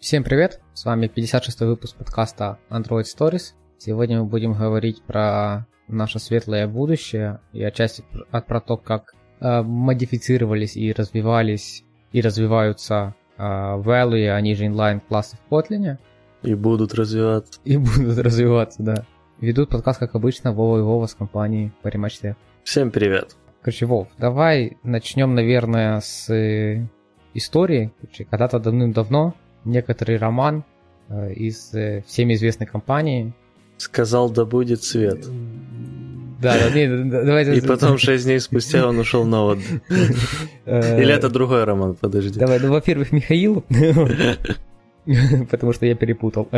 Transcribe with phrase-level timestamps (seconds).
[0.00, 3.52] Всем привет, с вами 56 выпуск подкаста Android Stories.
[3.76, 10.74] Сегодня мы будем говорить про наше светлое будущее и отчасти про то, как э, модифицировались
[10.74, 15.98] и развивались и развиваются э, value, они же inline классы в Kotlin.
[16.44, 17.60] И будут развиваться.
[17.66, 19.04] И будут развиваться, да.
[19.38, 22.36] Ведут подкаст, как обычно, Вова и Вова с компании Паримачте.
[22.64, 23.36] Всем привет.
[23.60, 26.86] Короче, Вов, давай начнем, наверное, с э,
[27.34, 27.92] истории.
[28.30, 29.34] Когда-то давным-давно
[29.64, 30.64] некоторый роман
[31.08, 33.32] э, из э, всеми известной компании.
[33.76, 35.24] Сказал, да будет свет.
[36.40, 37.56] Да, да, не, давайте...
[37.56, 39.66] И потом шесть дней спустя он ушел на отдых.
[40.66, 42.38] Э, Или это другой роман, подожди.
[42.38, 43.64] Давай, ну, во-первых, Михаил,
[45.50, 46.48] потому что я перепутал.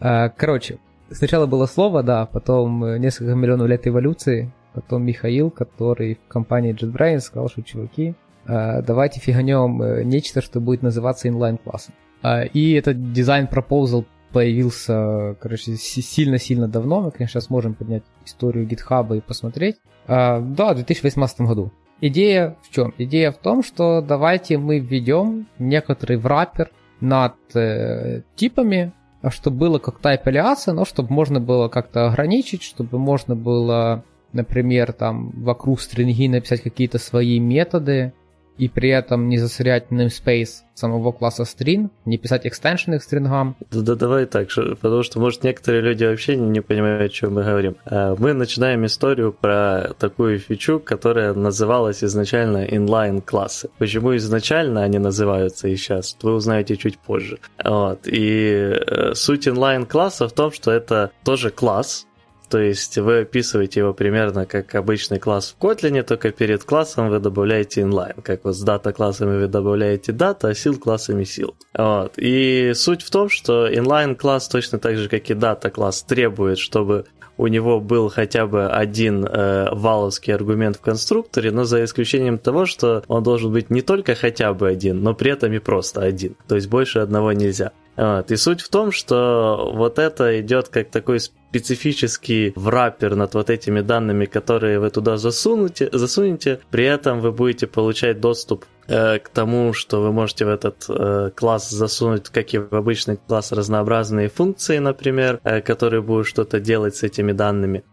[0.00, 0.78] Короче,
[1.10, 7.20] сначала было слово, да, потом несколько миллионов лет эволюции, потом Михаил, который в компании JetBrains
[7.20, 8.14] сказал, что, чуваки,
[8.46, 11.94] давайте фиганем э, нечто, что будет называться inline-классом.
[12.22, 17.00] Э, и этот дизайн proposal появился, короче, сильно-сильно давно.
[17.00, 19.76] Мы, конечно, сможем поднять историю GitHub и посмотреть.
[20.06, 21.72] Да, в 2018 году.
[22.00, 22.92] Идея в чем?
[22.98, 26.70] Идея в том, что давайте мы введем некоторый враппер
[27.00, 28.92] над э, типами,
[29.30, 35.30] чтобы было как type но чтобы можно было как-то ограничить, чтобы можно было, например, там
[35.30, 38.12] вокруг стринги написать какие-то свои методы,
[38.58, 43.56] и при этом не засорять namespace самого класса string, не писать экстеншены к стрингам.
[43.70, 47.08] Да, да давай так, что, потому что, может, некоторые люди вообще не, не понимают, о
[47.08, 47.76] чем мы говорим.
[47.84, 53.70] А, мы начинаем историю про такую фичу, которая называлась изначально inline классы.
[53.78, 57.38] Почему изначально они называются и сейчас, вы узнаете чуть позже.
[57.64, 58.00] Вот.
[58.06, 62.06] И э, суть inline класса в том, что это тоже класс,
[62.54, 67.18] то есть вы описываете его примерно как обычный класс в Kotlin, только перед классом вы
[67.18, 68.22] добавляете inline.
[68.22, 71.56] Как вот с дата классами вы добавляете дата, а сил классами сил.
[71.76, 72.12] Вот.
[72.16, 76.58] И суть в том, что inline класс точно так же, как и дата класс, требует,
[76.58, 77.06] чтобы
[77.38, 82.66] у него был хотя бы один э, валовский аргумент в конструкторе, но за исключением того,
[82.66, 86.36] что он должен быть не только хотя бы один, но при этом и просто один.
[86.46, 87.72] То есть больше одного нельзя.
[87.96, 88.30] Вот.
[88.30, 93.80] И суть в том, что вот это идет как такой специфический враппер над вот этими
[93.80, 96.60] данными, которые вы туда засунете, засунете.
[96.70, 101.30] При этом вы будете получать доступ э, к тому, что вы можете в этот э,
[101.36, 106.96] класс засунуть, как и в обычный класс, разнообразные функции, например, э, которые будут что-то делать
[106.96, 107.84] с этими данными.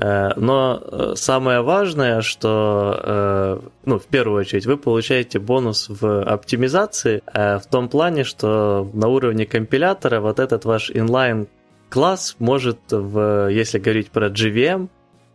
[0.00, 6.22] Э, но э, самое важное, что, э, ну, в первую очередь, вы получаете бонус в
[6.22, 11.48] оптимизации в том плане, что на уровне компилятора вот этот ваш inline
[11.90, 14.88] класс может, в, если говорить про GVM,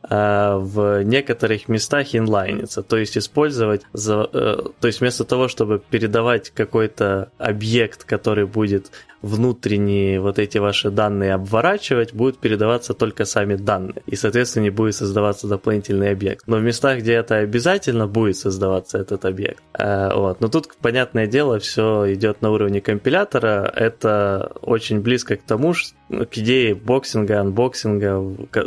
[0.07, 8.03] в некоторых местах инлайниться, то есть использовать, то есть вместо того, чтобы передавать какой-то объект,
[8.03, 8.91] который будет
[9.25, 14.03] внутренние вот эти ваши данные обворачивать, будут передаваться только сами данные.
[14.05, 16.43] И, соответственно, не будет создаваться дополнительный объект.
[16.47, 19.63] Но в местах, где это обязательно, будет создаваться этот объект.
[19.77, 20.41] Э, вот.
[20.41, 23.71] Но тут, понятное дело, все идет на уровне компилятора.
[23.75, 25.73] Это очень близко к тому,
[26.09, 28.21] ну, к идее boxing а, unboxing а,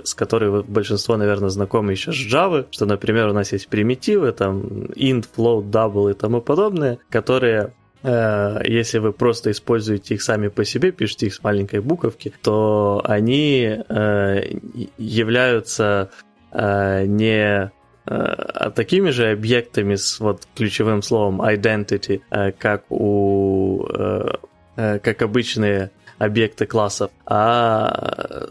[0.05, 4.61] с которой большинство, наверное, знакомы еще с Java, что, например, у нас есть примитивы, там
[4.97, 7.73] int, float, double и тому подобное, которые
[8.03, 13.77] если вы просто используете их сами по себе, пишете их с маленькой буковки, то они
[13.89, 14.59] э,
[14.99, 16.11] являются
[16.53, 17.73] э, не
[18.75, 22.23] такими же объектами с вот ключевым словом identity,
[22.57, 23.87] как у
[24.77, 28.47] как обычные объекты классов, а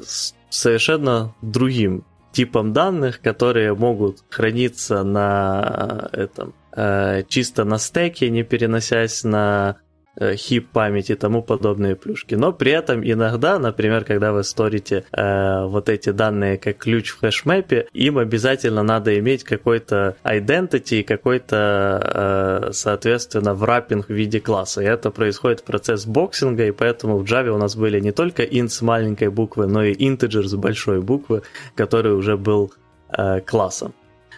[0.49, 9.23] совершенно другим типом данных, которые могут храниться на этом Э, чисто на стеке, не переносясь
[9.23, 9.77] на
[10.15, 12.35] э, heap память и тому подобные плюшки.
[12.35, 17.19] Но при этом иногда, например, когда вы сторите э, вот эти данные как ключ в
[17.19, 24.83] HashMap е, им обязательно надо иметь какой-то identity, какой-то, э, соответственно, wrapping в виде класса.
[24.83, 28.43] И это происходит процесс boxing а, и поэтому в Java у нас были не только
[28.43, 31.41] int с маленькой буквы, но и integer с большой буквы,
[31.73, 32.71] который уже был
[33.09, 33.95] э, классом.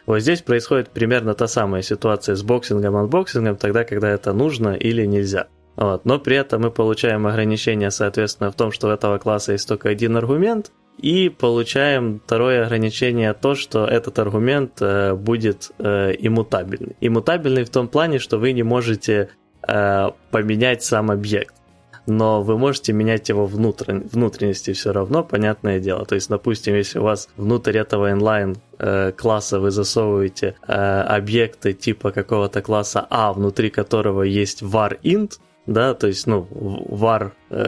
[0.10, 4.34] Вот здесь происходит примерно та самая ситуация с boxing ом, unboxing ом, тогда, когда это
[4.34, 5.50] нужно или нельзя.
[5.76, 6.04] Вот.
[6.04, 9.88] Но при этом мы получаем ограничение, соответственно, в том, что у этого класса есть только
[9.90, 16.96] один аргумент, и получаем второе ограничение, то, что этот аргумент э, будет э, иммутабельный.
[17.02, 19.30] Иммутабельный в том плане, что вы не можете
[19.68, 21.54] э, поменять сам объект
[22.10, 24.08] но вы можете менять его внутрен...
[24.12, 26.06] внутренности все равно, понятное дело.
[26.06, 31.74] То есть, допустим, если у вас внутрь этого inline э, класса вы засовываете э, объекты
[31.74, 36.48] типа какого-то класса А, внутри которого есть var int, да, то есть, ну,
[36.90, 37.62] var, э,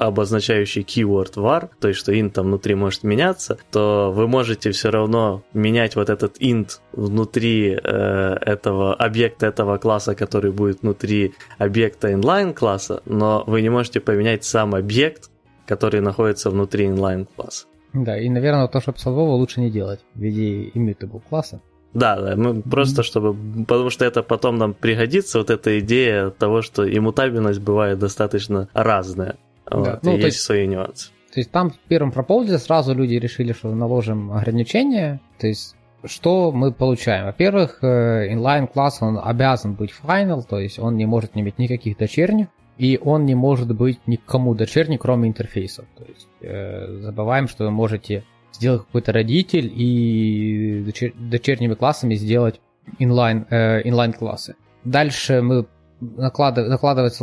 [0.00, 4.90] обозначающий keyword var, то есть, что int там внутри может меняться, то вы можете все
[4.90, 12.12] равно менять вот этот int внутри э, этого объекта этого класса, который будет внутри объекта
[12.12, 15.30] inline класса, но вы не можете поменять сам объект,
[15.66, 17.66] который находится внутри inline класса.
[17.92, 21.60] Да, и, наверное, то, что писал лучше не делать в виде immutable класса.
[21.94, 26.62] Да, да, мы просто чтобы, потому что это потом нам пригодится, вот эта идея того,
[26.62, 29.36] что иммутабельность бывает достаточно разная.
[29.70, 29.76] Да.
[29.76, 31.10] Вот, ну, и есть, есть свои нюансы.
[31.32, 35.20] То есть там в первом пропозе сразу люди решили, что наложим ограничения.
[35.38, 37.26] То есть что мы получаем?
[37.26, 41.58] Во-первых, э, inline класс он обязан быть final, то есть он не может не иметь
[41.58, 45.86] никаких дочерних, и он не может быть никому дочерний, кроме интерфейсов.
[45.96, 52.60] То есть э, забываем, что вы можете сделать какой-то родитель и дочер, дочерними классами сделать
[52.98, 54.56] inline, э, inline классы.
[54.84, 55.66] Дальше мы
[56.00, 56.68] накладыв,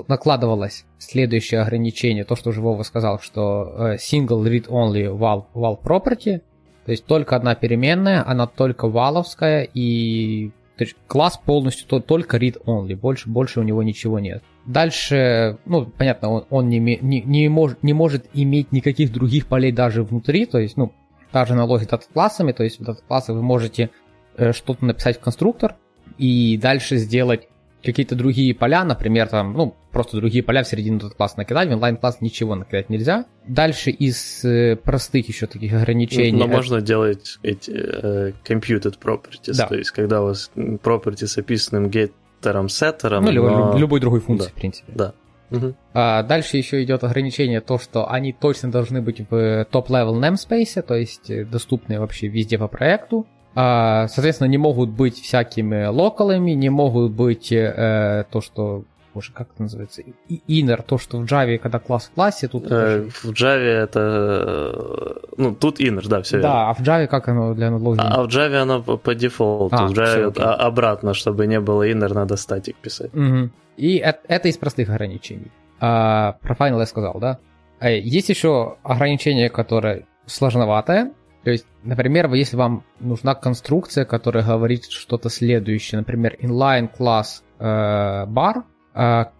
[0.07, 6.41] накладывалось, следующее ограничение, то, что уже Вова сказал, что э, single read-only val, val property,
[6.85, 12.37] то есть только одна переменная, она только валовская, и то есть класс полностью то, только
[12.37, 14.43] read-only, больше, больше у него ничего нет.
[14.65, 19.73] Дальше, ну, понятно, он, он не, не, не, может, не может иметь никаких других полей
[19.73, 20.93] даже внутри, то есть, ну,
[21.31, 23.89] та же аналогия data-классами, то есть в data-классы вы можете
[24.35, 25.75] э, что-то написать в конструктор
[26.17, 27.47] и дальше сделать
[27.83, 32.21] какие-то другие поля, например, там, ну, просто другие поля в середину data-класса накидать, в inline-класс
[32.21, 33.25] ничего накидать нельзя.
[33.47, 36.37] Дальше из э, простых еще таких ограничений...
[36.37, 36.55] Но это...
[36.55, 39.67] можно делать эти э, computed properties, да.
[39.67, 43.23] то есть когда у вас property с описанным геттером, сеттером...
[43.23, 43.77] Ну, но...
[43.77, 44.51] любой другой функции, да.
[44.51, 44.91] в принципе.
[44.93, 45.13] Да.
[45.50, 45.74] Угу.
[45.92, 50.94] А дальше еще идет ограничение то, что они точно должны быть в топ-левел namespace, то
[50.94, 53.26] есть э, доступны вообще везде по проекту.
[53.54, 59.49] А, соответственно, не могут быть всякими локалами, не могут быть э, то, что боже, как
[59.53, 60.01] это называется?
[60.29, 62.71] Inner, то, что в Java, когда класс в классе, тут...
[62.71, 65.21] Э, в Java это...
[65.37, 66.69] Ну, тут inner, да, все Да, верно.
[66.69, 68.01] а в Java как оно для аналогии?
[68.01, 69.75] А, а в Java оно по, дефолту.
[69.75, 73.13] А, в Java все, обратно, чтобы не было inner, надо статик писать.
[73.13, 73.49] Угу.
[73.77, 75.51] И это, это из простых ограничений.
[75.79, 77.39] А, про Final я сказал, да?
[77.79, 81.13] А есть еще ограничение, которое сложноватое.
[81.43, 87.63] То есть, например, если вам нужна конструкция, которая говорит что-то следующее, например, inline класс э,
[87.63, 88.63] bar,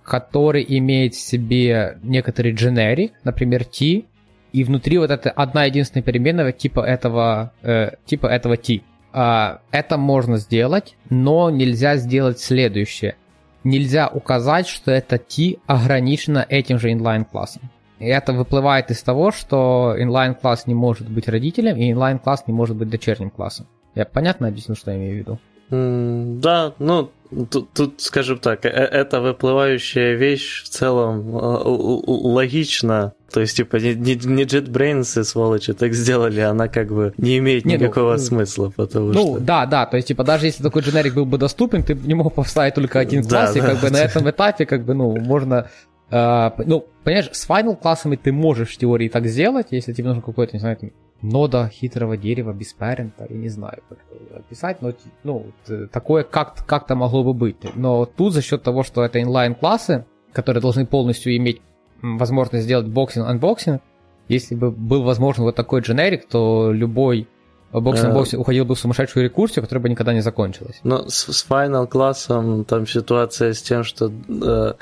[0.03, 4.05] который имеет в себе некоторый generic, например, t,
[4.51, 8.81] и внутри вот это одна единственная переменная типа этого, э, типа этого t.
[9.13, 13.15] Э, это можно сделать, но нельзя сделать следующее–
[13.63, 17.63] нельзя указать, что это T ограничено этим же inline классом.
[17.99, 22.43] И это выплывает из того, что inline класс не может быть родителем, и inline класс
[22.47, 23.67] не может быть дочерним классом.
[23.95, 25.39] Я понятно объяснил, что я имею в виду?
[25.69, 27.11] Mm, да, ну,
[27.49, 31.61] тут, тут, скажем так, э, эта выплывающая вещь в целом э,
[32.07, 33.13] логична.
[33.31, 37.65] То есть, типа, не, не, не JetBrains, сволочи, так сделали, она как бы не имеет
[37.65, 39.33] не, ну, никакого ну, смысла, потому ну, что...
[39.33, 42.15] Ну, да, да, то есть, типа, даже если такой дженерик был бы доступен, ты не
[42.15, 43.87] мог поставить только один класс, да, и как да.
[43.87, 45.69] бы на этом этапе, как бы, ну, можно
[46.11, 50.23] Э, ну, понимаешь, с final классами ты можешь в теории так сделать, если тебе нужно
[50.23, 50.75] какой-то, не знаю,
[51.21, 53.99] нода хитрого дерева без parent а, я не знаю, как
[54.35, 54.93] описать, но
[55.23, 55.47] ну,
[55.91, 57.57] такое как- как-то могло бы быть.
[57.75, 61.61] Но тут за счет того, что это inline-классы, которые должны полностью иметь
[62.01, 63.81] возможность сделать boxing-unboxing,
[64.27, 67.27] если бы был возможен вот такой дженерик, то любой
[67.71, 70.79] boxing-boxing э, уходил бы в сумасшедшую рекурсию, которая бы никогда не закончилась.
[70.83, 74.73] Но с, с Final классом там ситуация с тем, что э,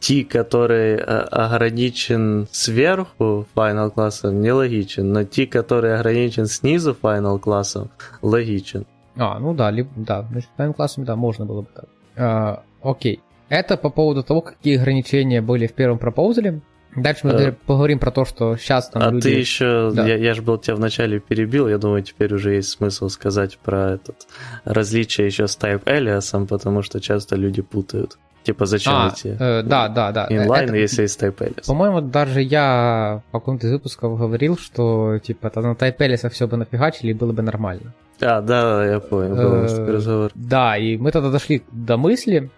[0.00, 7.90] T, который э, ограничен сверху Final классом, нелогичен, но T, который ограничен снизу Final классом,
[8.22, 8.86] логичен.
[9.16, 11.84] А, ну да, либо, да, значит, Final классами, да, можно было бы так.
[12.16, 13.20] А, окей.
[13.50, 16.62] Это по поводу того, какие ограничения были в первом пропозале.
[16.96, 19.22] Дальше мы а, поговорим про то, что сейчас там А люди...
[19.22, 20.06] ты еще, да.
[20.06, 23.92] я, я же был тебя вначале перебил, я думаю, теперь уже есть смысл сказать про
[23.92, 24.26] этот
[24.64, 28.18] различие еще с Type Alias, потому что часто люди путают.
[28.42, 30.26] Типа зачем а, эти э, да, да, да.
[30.30, 31.66] инлайн, это, если есть Type Alias?
[31.66, 36.56] По-моему, даже я в каком-то из выпусков говорил, что типа на Type Alias все бы
[36.56, 37.92] нафигачили и было бы нормально.
[38.22, 40.30] А, да, я понял, был э, разговор.
[40.34, 42.50] Да, и мы тогда дошли до мысли,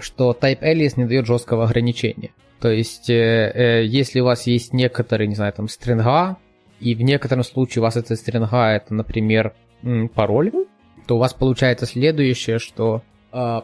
[0.00, 2.30] что Type Alias не дает жесткого ограничения.
[2.60, 6.36] То есть, э, э, если у вас есть некоторые, не знаю, там, стринга,
[6.80, 9.52] и в некотором случае у вас эта стринга, это, например,
[10.14, 10.52] пароль,
[11.06, 13.60] то у вас получается следующее, что э,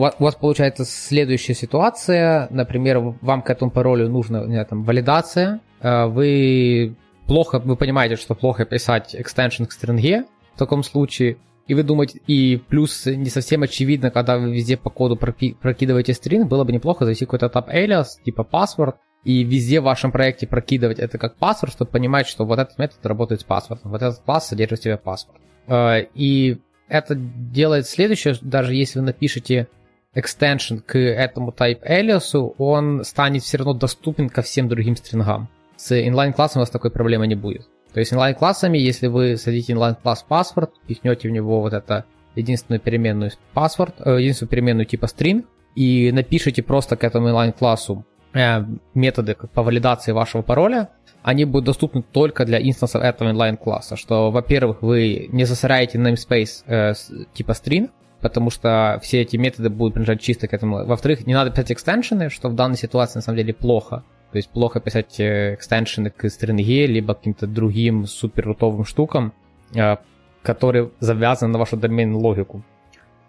[0.00, 6.06] у вас, получается следующая ситуация, например, вам к этому паролю нужна знаю, там, валидация, э,
[6.06, 11.82] вы плохо, вы понимаете, что плохо писать extension к стринге в таком случае, и вы
[11.84, 16.72] думаете, и плюс не совсем очевидно, когда вы везде по коду прокидываете стринг, было бы
[16.72, 21.36] неплохо завести какой-то тап alias, типа password, и везде в вашем проекте прокидывать это как
[21.36, 24.82] паспорт, чтобы понимать, что вот этот метод работает с паспортом, вот этот класс содержит в
[24.82, 25.40] себе паспорт.
[25.66, 29.68] Э, и это делает следующее, даже если вы напишете
[30.14, 35.48] extension к этому type alias, он станет все равно доступен ко всем другим стрингам.
[35.76, 37.68] С inline-классом у вас такой проблемы не будет.
[37.92, 43.32] То есть inline-классами, если вы садите inline-класс паспорт, пихнете в него вот это единственную переменную
[43.54, 48.64] паспорт, э, единственную переменную типа string, и напишите просто к этому inline-классу э,
[48.94, 50.90] методы по валидации вашего пароля,
[51.22, 56.94] они будут доступны только для инстансов этого inline-класса, что, во-первых, вы не засоряете namespace э,
[57.34, 57.90] типа string,
[58.20, 60.84] потому что все эти методы будут принадлежать чисто к этому.
[60.84, 64.04] Во-вторых, не надо писать экстеншены, что в данной ситуации на самом деле плохо.
[64.32, 69.32] То есть плохо писать э, экстеншены к стринге, либо каким-то другим супер рутовым штукам,
[69.74, 69.96] э,
[70.42, 72.62] которые завязаны на вашу домен логику.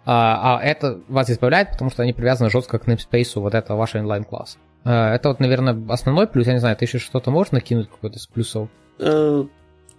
[0.04, 4.02] А, а это вас избавляет, потому что они привязаны жестко к namespace вот этого вашего
[4.02, 4.58] inline-класса.
[4.84, 6.46] Э, это вот, наверное, основной плюс.
[6.46, 8.68] Я не знаю, ты еще что-то можешь накинуть какой-то с плюсов?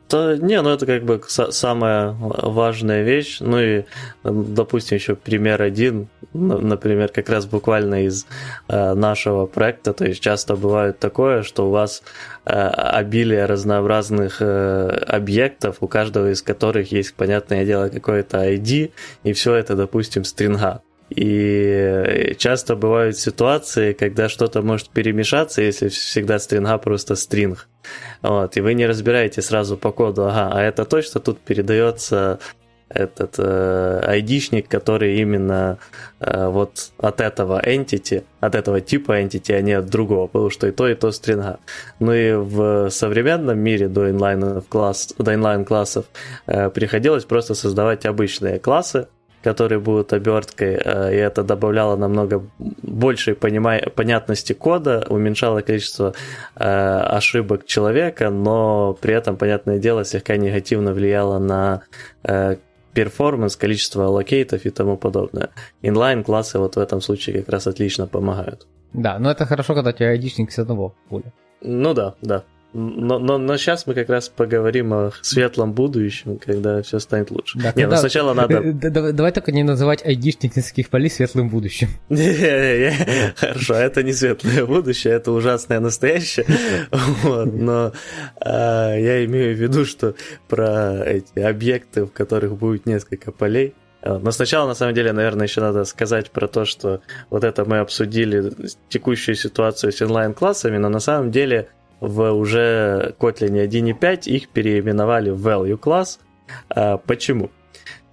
[0.09, 3.37] Да не, ну это как бы самая важная вещь.
[3.39, 3.83] Ну и,
[4.23, 8.25] допустим, еще пример один, например, как раз буквально из
[8.67, 9.93] э, нашего проекта.
[9.93, 12.03] То есть часто бывает такое, что у вас
[12.45, 18.91] э, обилие разнообразных э, объектов, у каждого из которых есть, понятное дело, какое-то ID,
[19.23, 20.81] и все это, допустим, стринга.
[21.15, 27.67] И часто бывают ситуации, когда что-то может перемешаться, если всегда стринга просто стринг.
[28.21, 32.39] Вот, и вы не разбираете сразу по коду, ага, а это точно тут передается
[32.89, 35.77] этот э, айдишник, который именно
[36.19, 40.67] э, вот от этого entity, от этого типа entity, а не от другого, потому что
[40.67, 41.59] и то, и то стринга.
[41.99, 45.13] Ну и в современном мире до инлайн, класс,
[45.65, 46.05] классов
[46.45, 49.07] э, приходилось просто создавать обычные классы,
[49.43, 52.41] которые будут оберткой, э, и это добавляло намного
[52.81, 56.13] большей понима- понятности кода, уменьшало количество
[56.55, 61.81] э, ошибок человека, но при этом, понятное дело, слегка негативно влияло на
[62.23, 62.55] э,
[62.93, 65.49] performance, количество allocate ов и тому подобное.
[65.81, 68.67] Inline классы вот в этом случае как раз отлично помогают.
[68.93, 71.33] Да, но это хорошо, когда у тебя айдишник с одного поля.
[71.61, 72.43] Ну да, да.
[72.73, 77.59] Но, но, но сейчас мы как раз поговорим о светлом будущем, когда все станет лучше.
[77.59, 78.61] Да, не, ну сначала надо...
[78.73, 81.89] Давай, давай только не называть айдишник нескольких полей светлым будущим.
[83.35, 86.45] Хорошо, это не светлое будущее, это ужасное настоящее.
[87.23, 87.93] Но
[88.41, 90.15] а, я имею в виду, что
[90.47, 95.61] про эти объекты, в которых будет несколько полей, но сначала, на самом деле, наверное, еще
[95.61, 98.51] надо сказать про то, что вот это мы обсудили
[98.89, 101.69] текущую ситуацию с онлайн-классами, но на самом деле
[102.03, 105.79] в уже Kotlin 1.5 их переименовали в value.
[106.69, 107.49] А, почему?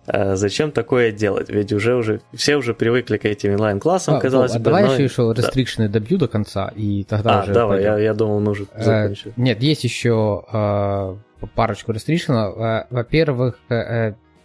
[0.06, 1.48] А, зачем такое делать?
[1.50, 4.64] Ведь уже уже все уже привыкли к этим инлайн-классам, а, казалось а бы.
[4.64, 4.92] Давай но...
[4.94, 5.88] еще, еще restriction да.
[5.88, 7.52] добью до конца, и тогда а, уже...
[7.52, 9.32] давай, я, я думал, мы уже э, закончили.
[9.36, 11.16] Нет, есть еще э,
[11.56, 12.34] парочку restriction.
[12.34, 13.58] Э, во-первых,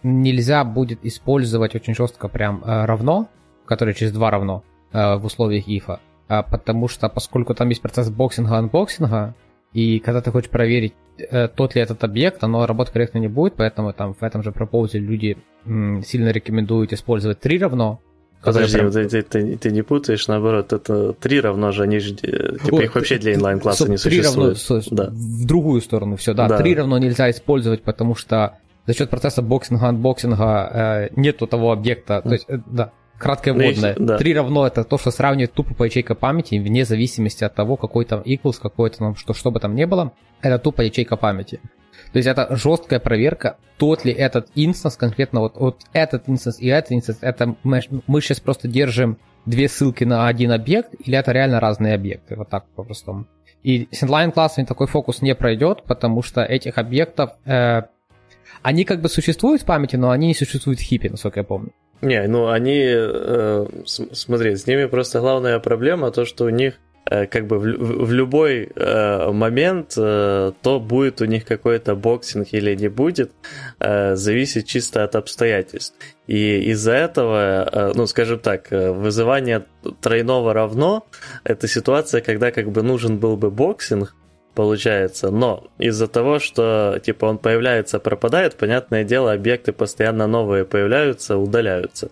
[0.02, 3.28] нельзя будет использовать очень жестко прям равно,
[3.64, 6.00] которое через два равно в условиях if а.
[6.28, 9.34] А, потому что поскольку там есть процесс boxing а, unboxing а,
[9.72, 13.54] и когда ты хочешь проверить, э, тот ли этот объект, оно работать корректно не будет,
[13.54, 18.00] поэтому там в этом же proposal е люди сильно рекомендуют использовать 3 равно.
[18.42, 18.92] Подожди, прям...
[18.92, 22.94] ты, ты, ты не путаешь, наоборот, это 3 равно же, они же, э, типа, их
[22.94, 24.58] вообще для inline класса не существует.
[24.68, 25.10] равно, да.
[25.10, 29.42] в другую сторону все, да, да, 3 равно нельзя использовать, потому что за счет процесса
[29.42, 33.94] boxing а, unboxing а э, нету того объекта, то есть, э, да, краткое вводное.
[33.98, 34.18] Да.
[34.18, 38.04] Три равно это то, что сравнивает тупо по ячейка памяти, вне зависимости от того, какой
[38.04, 41.60] там equals, какой-то там, что, что бы там ни было, это тупо ячейка памяти.
[42.12, 46.66] То есть это жесткая проверка, тот ли этот instance, конкретно вот, вот этот instance и
[46.66, 51.32] этот instance, это мы, мы сейчас просто держим две ссылки на один объект, или это
[51.32, 53.26] реально разные объекты, вот так по-простому.
[53.62, 57.82] И с inline классами такой фокус не пройдет, потому что этих объектов, э,
[58.62, 61.44] они как бы существуют в памяти, но они не существуют в heap е, насколько я
[61.44, 61.72] помню.
[62.02, 66.74] Не, ну они, э, смотри, с ними просто главная проблема то, что у них
[67.10, 67.62] э, как бы в,
[68.06, 73.32] в любой э, момент э, то будет у них какой-то boxing или не будет,
[73.80, 75.96] э, зависит чисто от обстоятельств.
[76.26, 79.64] И из-за этого, э, ну, скажем так, э, вызывание
[80.02, 81.06] тройного равно–
[81.44, 84.14] это ситуация, когда как бы нужен был бы boxing,
[84.56, 85.30] получается.
[85.30, 92.08] Но из-за того, что типа он появляется, пропадает, понятное дело, объекты постоянно новые появляются, удаляются.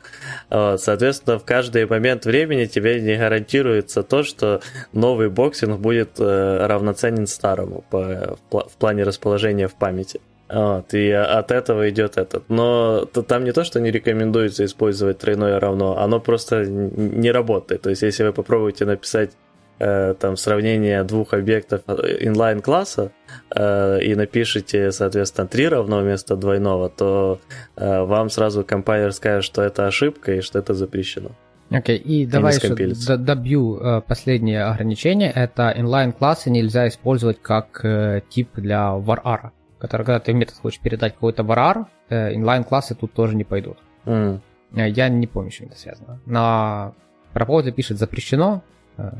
[0.50, 4.60] Вот, соответственно, в каждый момент времени тебе не гарантируется то, что
[4.92, 10.20] новый боксинг будет э, равноценен старому по, в, в плане расположения в памяти.
[10.46, 12.50] Вот, и от этого идет этот.
[12.50, 17.80] Но там не то, что не рекомендуется использовать тройное равно, оно просто не работает.
[17.82, 19.30] То есть, если вы попробуете написать
[19.78, 23.12] там сравнение двух объектов inline класса
[23.54, 27.40] э, и напишите, соответственно, три равно вместо двойного, то
[27.76, 31.30] э, вам сразу компайлер скажет, что это ошибка и что это запрещено.
[31.70, 35.30] Окей, okay, и давай еще добью э, последнее ограничение.
[35.30, 40.56] Это inline классы нельзя использовать как э, тип для var который, когда ты в метод
[40.56, 43.78] хочешь передать какой-то var, э, inline классы тут тоже не пойдут.
[44.06, 44.40] Mm.
[44.72, 46.20] Я не помню, с чем это связано.
[46.26, 46.94] На
[47.32, 48.62] пропозе пишет запрещено,
[48.96, 49.10] э,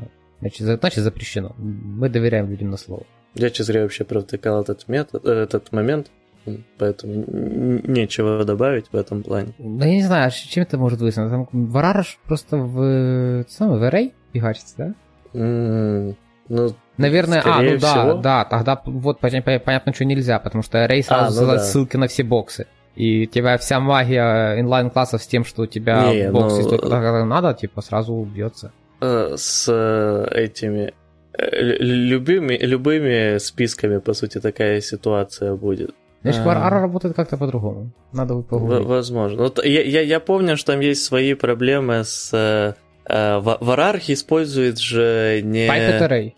[0.45, 1.55] значит, значит запрещено.
[1.59, 3.05] Мы доверяем людям на слово.
[3.35, 6.11] Я, честно говоря, вообще провтыкал этот, метод, э, этот момент,
[6.79, 9.55] поэтому нечего добавить в этом плане.
[9.59, 11.31] Да я не знаю, чем это может вызвано.
[11.31, 14.95] Там Варараш просто в, самый, в array фигачится, да?
[15.33, 16.15] Mm,
[16.49, 18.15] ну, Наверное, а, ну всего.
[18.15, 21.59] да, да, тогда вот понятно, что нельзя, потому что array сразу а, ну да.
[21.59, 22.67] ссылки на все боксы.
[22.95, 26.69] И у тебя вся магия инлайн классов с тем, что у тебя не, боксы ну,
[26.69, 28.73] только надо, типа сразу убьется.
[29.01, 30.95] Э, с э, этими
[31.37, 35.95] э, любыми, любыми списками, по сути, такая ситуация будет.
[36.23, 36.71] Значит, а...
[36.71, 37.91] работает как-то по-другому.
[38.13, 38.87] Надо погуглить.
[38.87, 39.43] Возможно.
[39.43, 42.33] Вот я, я, я помню, что там есть свои проблемы с...
[42.33, 42.75] Э,
[43.07, 45.69] Варарх использует же не...
[45.69, 46.33] Pipet Array.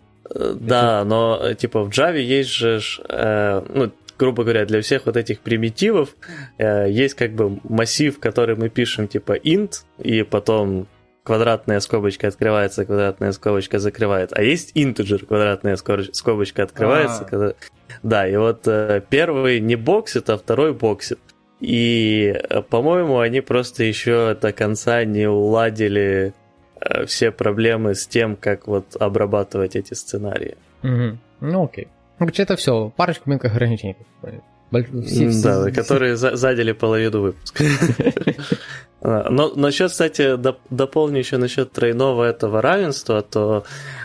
[0.59, 6.17] Да, но типа в Java есть же, ну, грубо говоря, для всех вот этих примитивов
[6.59, 10.87] есть как бы массив, который мы пишем типа int, и потом
[11.27, 14.31] квадратная скобочка открывается, квадратная скобочка закрывает.
[14.33, 17.23] А есть integer, квадратная скобочка открывается.
[17.23, 17.25] А.
[17.25, 17.53] Когда...
[18.03, 21.19] Да, и вот э, первый не боксит, а второй боксит.
[21.59, 26.33] И, э, по-моему, они просто еще до конца не уладили
[26.79, 30.57] Э, все проблемы с тем, как вот обрабатывать эти сценарии.
[30.83, 31.17] Угу.
[31.41, 31.87] Ну окей.
[32.19, 32.89] Ну, короче, это все.
[32.95, 33.95] Парочку мелких ограничений.
[34.71, 36.35] Все, все, да, все, которые все.
[36.35, 37.63] задели половину выпуска.
[39.01, 40.37] Но насчет, кстати,
[40.69, 43.63] дополню еще насчет тройного этого равенства, то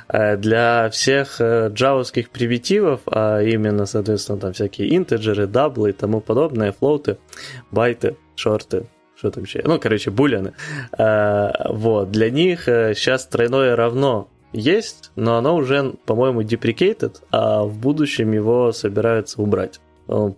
[0.09, 6.20] э, для всех э, джавовских примитивов, а именно, соответственно, там всякие интеджеры, даблы и тому
[6.20, 7.16] подобное, флоуты,
[7.70, 9.62] байты, шорты, что там еще?
[9.64, 10.53] Ну, короче, буляны.
[10.92, 17.62] А, вот, для них сейчас э, тройное равно есть, но оно уже, по-моему, deprecated, а
[17.64, 19.81] в будущем его собираются убрать.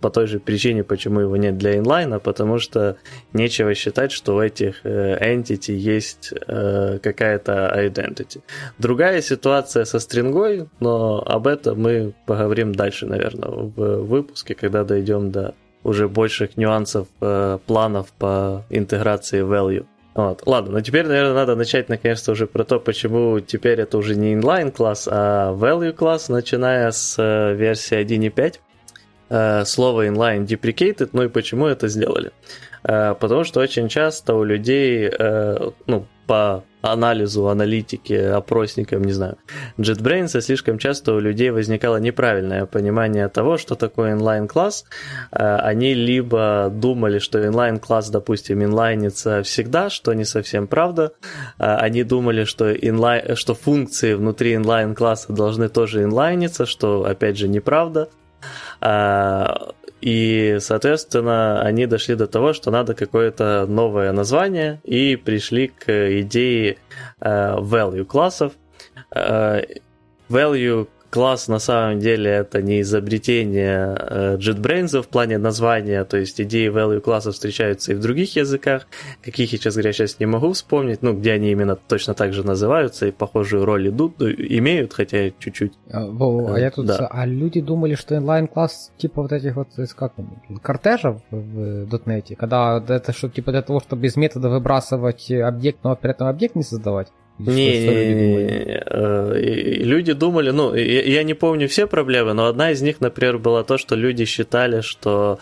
[0.01, 2.97] По той же причине, почему его нет для инлайна, потому что
[3.33, 8.41] нечего считать, что у этих э, entity есть э, какая-то identity.
[8.79, 15.31] Другая ситуация со стрингой, но об этом мы поговорим дальше, наверное, в выпуске, когда дойдем
[15.31, 19.87] до уже больших нюансов, э, планов по интеграции value.
[20.15, 20.43] Вот.
[20.47, 24.35] Ладно, но теперь, наверное, надо начать наконец-то уже про то, почему теперь это уже не
[24.35, 28.61] inline класс, а value класс, начиная с э, версии 1.5.
[29.31, 32.31] Э, слово inline deprecated, ну и почему это сделали.
[32.85, 39.37] Э, потому что очень часто у людей, э, ну, по анализу, аналитике, опросникам, не знаю,
[39.79, 44.85] JetBrains, слишком часто у людей возникало неправильное понимание того, что такое inline-класс.
[45.31, 51.13] Они либо думали, что inline-класс, допустим, инлайнится всегда, что не совсем правда.
[51.59, 58.09] Они думали, что, inline, что функции внутри inline-класса должны тоже инлайниться, что, опять же, неправда.
[60.05, 66.77] И, соответственно, они дошли до того, что надо какое-то новое название, и пришли к идее
[67.21, 68.53] э, value классов.
[69.15, 69.63] Э,
[70.29, 76.41] value класс на самом деле это не изобретение э, JetBrains в плане названия, то есть
[76.41, 78.89] идеи value класса встречаются и в других языках,
[79.23, 82.45] каких я, честно говоря, сейчас не могу вспомнить, ну, где они именно точно так же
[82.45, 85.75] называются и похожую роль идут, ну, имеют, хотя чуть-чуть.
[85.93, 87.07] А, во, а я тут, да.
[87.09, 90.15] а люди думали, что inline класс типа вот этих вот, как
[90.63, 95.95] кортежев в дотнете, когда это что, типа для того, чтобы без метода выбрасывать объект, но
[95.95, 97.13] при этом объект не создавать?
[97.39, 99.39] Не, э,
[99.83, 103.77] люди думали, ну, я не помню все проблемы, но одна из них, например, была то,
[103.77, 105.41] что люди считали, что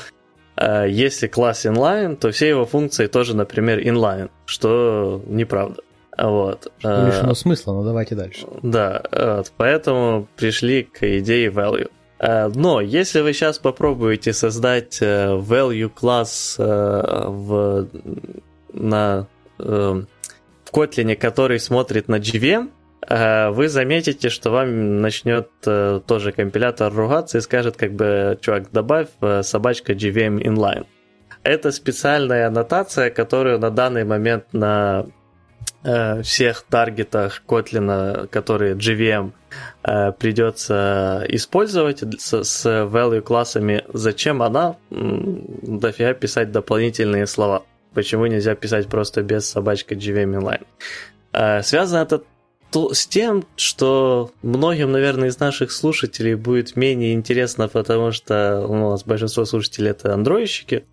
[0.57, 5.83] э, если класс inline, то все его функции тоже, например, inline, что неправда.
[6.17, 6.73] Вот.
[6.79, 8.47] Что э, лишено смысла, но давайте дальше.
[8.63, 11.91] Да, вот, поэтому пришли к идее value.
[12.55, 17.89] Но если вы сейчас попробуете создать value класс в,
[18.73, 19.27] на
[20.73, 22.71] Kotlin, который смотрит на JVM,
[23.09, 28.73] э, вы заметите, что вам начнет э, тоже компилятор ругаться и скажет, как бы, чувак,
[28.73, 30.87] добавь э, собачка JVM inline.
[31.43, 35.07] Это специальная аннотация, которую на данный момент на
[36.23, 39.33] всех таргетах Kotlin, которые JVM
[39.83, 47.65] придется использовать с value классами, зачем она дофига писать дополнительные слова?
[47.95, 50.67] Почему нельзя писать просто без собачка JVM inline?
[51.33, 52.23] Э, связано это
[52.73, 58.75] то, с тем, что многим, наверное, из наших слушателей будет менее интересно, потому что у
[58.75, 60.87] нас большинство слушателей это андроидщики,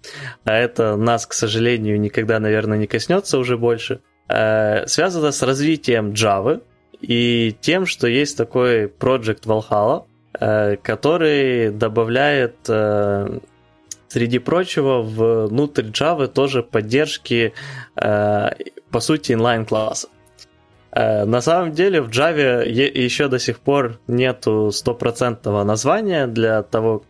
[0.44, 4.02] а это нас, к сожалению, никогда, наверное, не коснется уже больше.
[4.28, 6.62] Э, связано с развитием Java
[7.00, 10.04] и тем, что есть такой проект Valhalla,
[10.38, 13.40] э, который добавляет э,
[14.10, 17.54] среди прочего, внутрь Java тоже поддержки,
[17.96, 20.10] по сути, инлайн-классов.
[20.92, 27.04] На самом деле в Java еще до сих пор нету стопроцентного названия для того,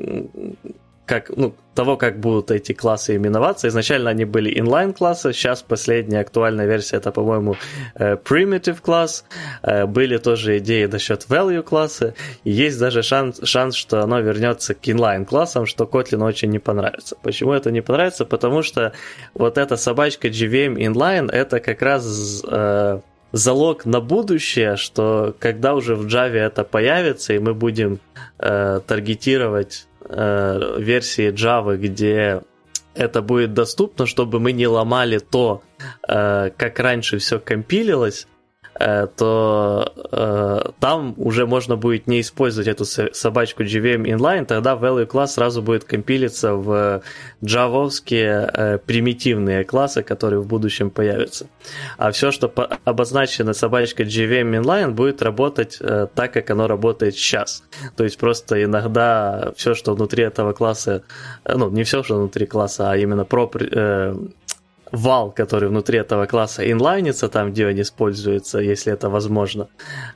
[1.09, 3.67] как, ну, того, как будут эти классы именоваться.
[3.67, 7.55] Изначально они были inline классы, сейчас последняя актуальная версия это, по-моему,
[7.95, 9.25] э, primitive класс.
[9.63, 12.13] Э, были тоже идеи насчет value класса.
[12.43, 16.59] И есть даже шанс, шанс, что оно вернется к inline классам, что Kotlin очень не
[16.59, 17.15] понравится.
[17.23, 18.23] Почему это не понравится?
[18.25, 18.93] Потому что
[19.33, 22.99] вот эта собачка JVM inline это как раз э,
[23.31, 27.99] залог на будущее, что когда уже в Java это появится, и мы будем
[28.37, 32.41] э, таргетировать э, версии Java, где
[32.95, 35.61] это будет доступно, чтобы мы не ломали то,
[36.07, 38.27] э, как раньше все компилилось,
[38.79, 45.33] то э, там уже можно будет не использовать эту собачку JVM inline, тогда value класс
[45.33, 47.01] сразу будет компилиться в
[47.43, 51.47] джавовские э, примитивные классы, которые в будущем появятся.
[51.97, 57.15] А все, что по- обозначено собачкой JVM inline, будет работать э, так, как оно работает
[57.15, 57.63] сейчас.
[57.97, 61.03] То есть просто иногда все, что внутри этого класса,
[61.43, 64.15] э, ну, не все, что внутри класса, а именно про, э,
[64.91, 69.67] вал, который внутри этого класса инлайнится, там, где он используется, если это возможно.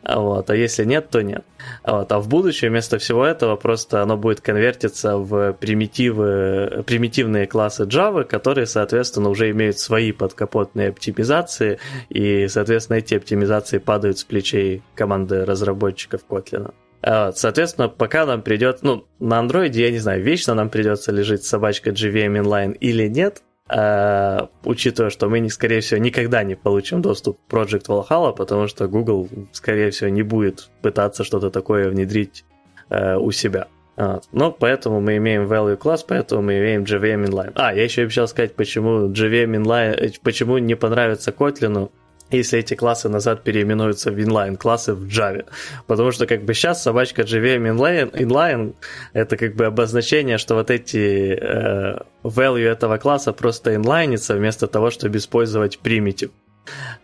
[0.04, 0.50] Вот.
[0.50, 1.44] А если нет, то нет.
[1.86, 2.12] Вот.
[2.12, 8.24] А в будущем вместо всего этого просто оно будет конвертиться в примитивы, примитивные классы Java,
[8.24, 15.46] которые, соответственно, уже имеют свои подкапотные оптимизации, и, соответственно, эти оптимизации падают с плечей команды
[15.46, 16.74] разработчиков Kotlin.
[17.06, 21.44] Вот, соответственно, пока нам придет, ну, на андроиде, я не знаю, вечно нам придется лежить
[21.44, 27.40] собачка JVM inline или нет, Uh, учитывая, что мы, скорее всего, никогда не получим доступ
[27.48, 32.44] к Project Valhalla, потому что Google, скорее всего, не будет пытаться что-то такое внедрить
[32.90, 33.68] uh, у себя.
[33.96, 37.52] Но поэтому мы имеем value класс, поэтому мы имеем JVM inline.
[37.56, 41.92] А, я еще обещал сказать, почему JVM inline, э, почему не понравится Kotlin,
[42.38, 45.46] если эти классы назад переименуются в inline классы в Java.
[45.88, 48.74] Потому что как бы сейчас собачка JVM inline, inline
[49.14, 54.90] это как бы обозначение, что вот эти э, value этого класса просто инлайнится вместо того,
[54.90, 56.32] чтобы использовать primitive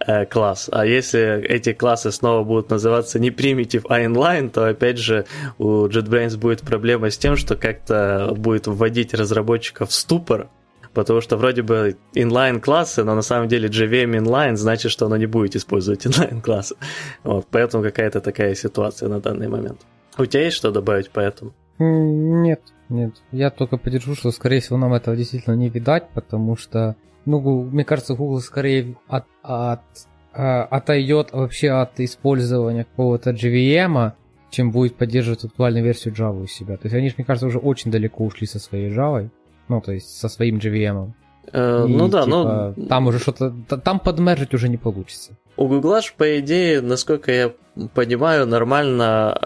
[0.06, 0.70] э, класс.
[0.72, 5.26] А если эти классы снова будут называться не primitive, а inline, то опять же
[5.58, 10.50] у JetBrains будет проблема с тем, что как-то будет вводить разработчиков в ступор,
[11.00, 15.16] потому что вроде бы inline классы, но на самом деле JVM inline значит, что оно
[15.16, 16.76] не будет использовать inline классы.
[17.24, 19.80] Вот, поэтому какая-то такая ситуация на данный момент.
[20.18, 21.54] У тебя есть что добавить по этому?
[21.78, 23.14] Нет, нет.
[23.32, 27.86] Я только поддержу, что, скорее всего, нам этого действительно не видать, потому что, ну, мне
[27.86, 29.80] кажется, Google скорее от, от,
[30.34, 34.12] а, отойдет вообще от использования какого-то JVM,
[34.52, 36.76] чем будет поддерживать актуальную версию Java у себя.
[36.76, 39.30] То есть они мне кажется, уже очень далеко ушли со своей Java.
[39.70, 41.14] Ну, то есть со своим JVM.
[41.54, 42.88] Э, ну да, типа, ну...
[42.88, 43.52] Там уже что-то...
[43.84, 45.38] Там подмержить уже не получится.
[45.58, 47.54] У Гугла по идее, насколько я
[47.94, 49.38] понимаю, нормально,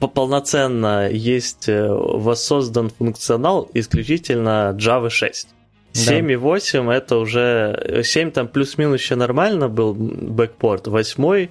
[0.00, 5.48] э, полноценно есть э, воссоздан функционал исключительно Java 6.
[5.92, 6.94] 7.8 да.
[6.94, 8.02] это уже...
[8.04, 10.88] 7 там плюс-минус еще нормально был бэкпорт.
[10.88, 11.48] 8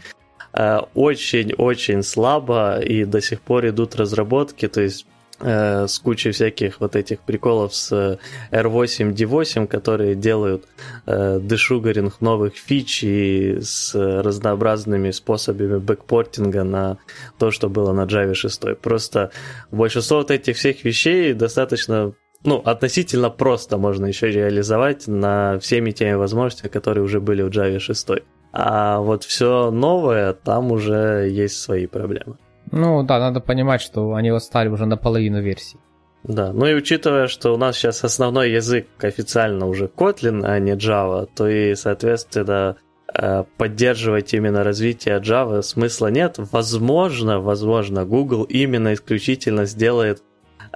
[0.53, 6.79] э, очень-очень слабо и до сих пор идут разработки, то есть Э, с кучей всяких
[6.79, 8.19] вот этих приколов с
[8.51, 10.65] R8, э, D8, которые делают
[11.05, 16.97] э, дешугаринг новых фич и с разнообразными способами бэкпортинга на
[17.37, 18.77] то, что было на Java 6.
[18.81, 19.31] Просто
[19.71, 26.13] большинство вот этих всех вещей достаточно ну, относительно просто можно еще реализовать на всеми теми
[26.13, 28.09] возможностями, которые уже были в Java 6.
[28.51, 32.37] А вот все новое, там уже есть свои проблемы.
[32.71, 35.77] Ну да, надо понимать, что они восстали уже наполовину версий.
[36.23, 40.73] Да, ну и учитывая, что у нас сейчас основной язык официально уже Kotlin, а не
[40.73, 42.75] Java, то и, соответственно,
[43.13, 46.35] э, поддерживать именно развитие Java смысла нет.
[46.37, 50.21] Возможно, возможно, Google именно исключительно сделает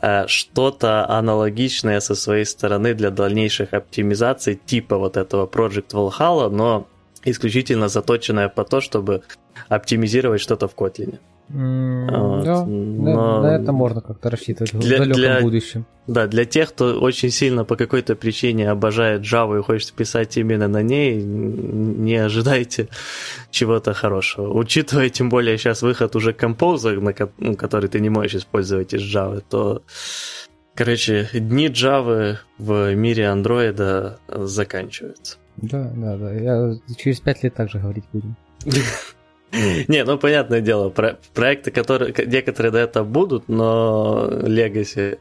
[0.01, 6.87] э, что-то аналогичное со своей стороны для дальнейших оптимизаций типа вот этого Project Valhalla, но
[7.25, 9.23] исключительно заточенная по то, чтобы
[9.67, 11.19] оптимизировать что-то в Kotlin.
[11.49, 12.45] Mm, вот.
[12.45, 13.41] Да, Но...
[13.41, 15.85] на это можно как-то рассчитывать для, в далеком для, будущем.
[16.07, 20.67] Да, для тех, кто очень сильно по какой-то причине обожает Java и хочет писать именно
[20.67, 22.87] на ней, не ожидайте
[23.51, 24.53] чего-то хорошего.
[24.53, 29.01] Учитывая тем более сейчас выход уже Composer, на ну, который ты не можешь использовать из
[29.01, 29.83] Java, то,
[30.75, 35.37] короче, дни Java в мире андроида заканчиваются.
[35.57, 36.33] Да, да, да.
[36.33, 38.35] Я через пять лет также говорить будем.
[39.87, 45.19] Не, ну понятное дело, про- проекты, которые некоторые до этого будут, но Legacy,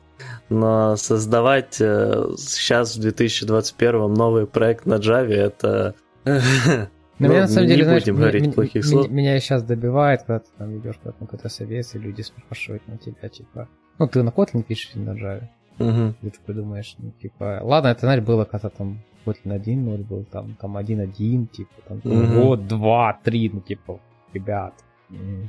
[0.49, 6.33] но создавать э, сейчас в 2021 новый проект на Java это но
[7.19, 9.11] ну, меня, на самом деле, не знаешь, будем говорить меня, плохих слов.
[9.11, 12.99] Меня сейчас добивает, когда ты там идешь куда-то на какой-то совет, и люди спрашивают на
[12.99, 13.69] тебя, типа,
[13.99, 15.49] ну, ты на Kotlin пишешь или на Java?
[15.79, 16.15] Угу.
[16.23, 20.03] И ты такой думаешь, ну, типа, ладно, это, знаешь, было когда там Kotlin 1 ноль
[20.03, 22.41] был, там, там 1.1, типа, там, угу.
[22.41, 24.01] год, два, три, ну, типа,
[24.35, 24.75] ребят.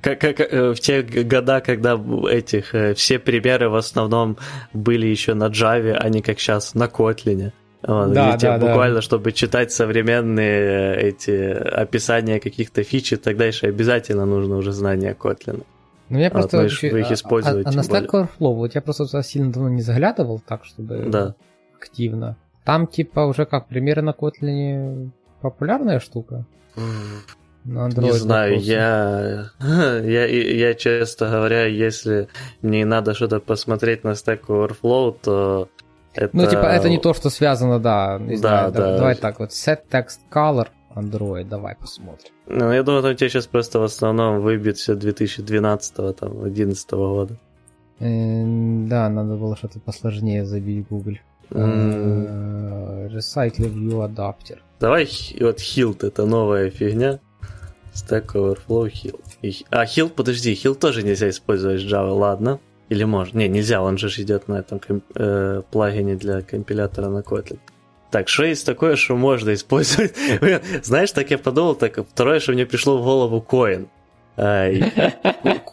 [0.01, 1.93] Как, как э, в те года, когда
[2.29, 4.37] этих э, все примеры в основном
[4.73, 7.51] были еще на Java, а не как сейчас на Kotlin.
[7.85, 9.01] Вот, да, да, буквально, да.
[9.01, 15.15] чтобы читать современные э, эти описания каких-то фич и так дальше, обязательно нужно уже знание
[15.17, 15.63] Kotlin.
[16.09, 17.65] Ну, я просто вот, вы их использовать.
[17.65, 21.35] А, а на Stack Overflow, вот я просто сильно давно не заглядывал так, чтобы да.
[21.77, 22.35] активно.
[22.65, 26.45] Там типа уже как примеры на Kotlin популярная штука?
[27.65, 32.27] На Android не знаю, я, я, я, честно говоря, если
[32.61, 35.69] мне надо что-то посмотреть на Stack Overflow, то
[36.13, 36.35] это...
[36.35, 38.17] Ну, типа, это не то, что связано, да.
[38.19, 38.97] Не да, знаю, да.
[38.97, 42.31] Давай так вот, set text color Android, давай посмотрим.
[42.47, 47.37] Ну, я думаю, там тебе сейчас просто в основном выбьет все 2012 там, 2011 года.
[47.99, 48.43] Э,
[48.87, 51.17] да, надо было что-то посложнее забить Google.
[51.49, 53.09] Mm.
[53.09, 54.59] Recycle View Adapter.
[54.79, 55.07] Давай,
[55.39, 57.19] вот Hilt, это новая фигня.
[57.93, 59.19] Stack Overflow Hill.
[59.69, 62.59] А, Hill, подожди, Hill тоже нельзя использовать в Java, ладно.
[62.89, 63.39] Или можно?
[63.39, 67.59] Не, нельзя, он же идет на этом комп- э, плагине для компилятора на Kotlin.
[68.11, 70.13] Так, что есть такое, что можно использовать?
[70.83, 73.87] Знаешь, так я подумал, так второе, что мне пришло в голову, коин.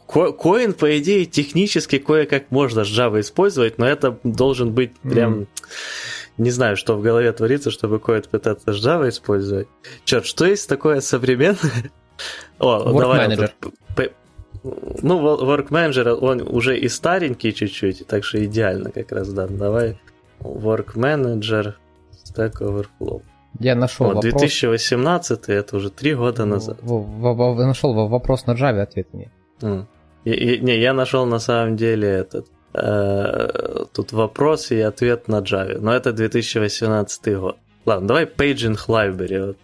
[0.06, 5.46] Коин, по идее, технически кое-как можно с Java использовать, но это должен быть прям...
[6.36, 9.68] Не знаю, что в голове творится, чтобы коин пытаться с Java использовать.
[10.04, 11.90] Черт, что есть такое современное?
[12.58, 13.28] О, Work давай.
[13.28, 13.50] Manager.
[15.02, 19.46] Ну, Work Manager, он уже и старенький чуть-чуть, так что идеально как раз, да.
[19.46, 19.98] Давай
[20.40, 21.74] Work Manager
[22.24, 23.22] Stack Overflow.
[23.58, 24.32] Я нашел вот, вопрос.
[24.32, 26.78] 2018, это уже три года назад.
[26.82, 29.30] В, в, в, нашел вопрос на Java, ответ мне.
[29.60, 29.86] Mm.
[30.24, 32.46] И, и, не, я нашел на самом деле этот.
[32.72, 35.78] Э, тут вопрос и ответ на Java.
[35.80, 37.56] Но это 2018 год.
[37.86, 39.46] Ладно, давай Paging Library.
[39.46, 39.58] Вот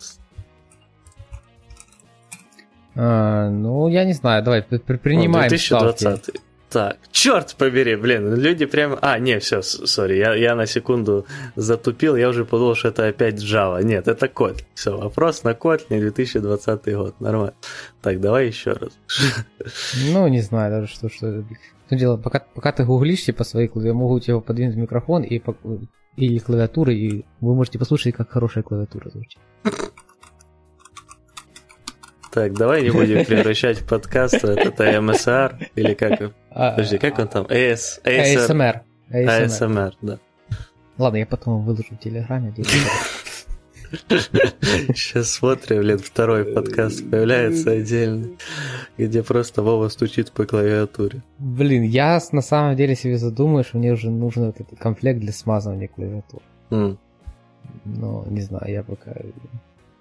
[2.97, 6.01] а, ну, я не знаю, давай принимаем 2020.
[6.01, 6.41] Ставки.
[6.69, 8.99] Так, черт побери, блин, люди прям...
[9.01, 13.37] А, не, все, сори, я, я на секунду затупил, я уже подумал, что это опять
[13.37, 13.83] Java.
[13.85, 14.65] Нет, это код.
[14.75, 17.55] Все, вопрос на код, не 2020 год, нормально.
[18.03, 18.99] Так, давай еще раз.
[20.13, 21.09] Ну, не знаю даже, что...
[21.09, 21.45] что...
[21.87, 25.41] Что дело, пока, пока ты гуглишь по типа, своей клавиатуре, могу тебе подвинуть микрофон и,
[26.17, 29.39] и клавиатуры, и вы можете послушать, как хорошая клавиатура звучит.
[32.37, 36.35] Так, давай не будем превращать в подкаст это МСР или как?
[36.51, 37.47] А, Подожди, как он там?
[37.47, 38.81] AS, ASMR.
[39.11, 40.19] ASMR, да.
[40.99, 42.53] Ладно, я потом выложу в Телеграме.
[44.95, 48.37] Сейчас смотрим, блин, второй подкаст появляется отдельный,
[48.99, 51.23] где просто Вова стучит по клавиатуре.
[51.39, 55.33] Блин, я на самом деле себе задумаю, что мне уже нужен вот этот комплект для
[55.33, 56.45] смазывания клавиатуры.
[56.69, 56.99] Mm.
[57.87, 59.15] Но не знаю, я пока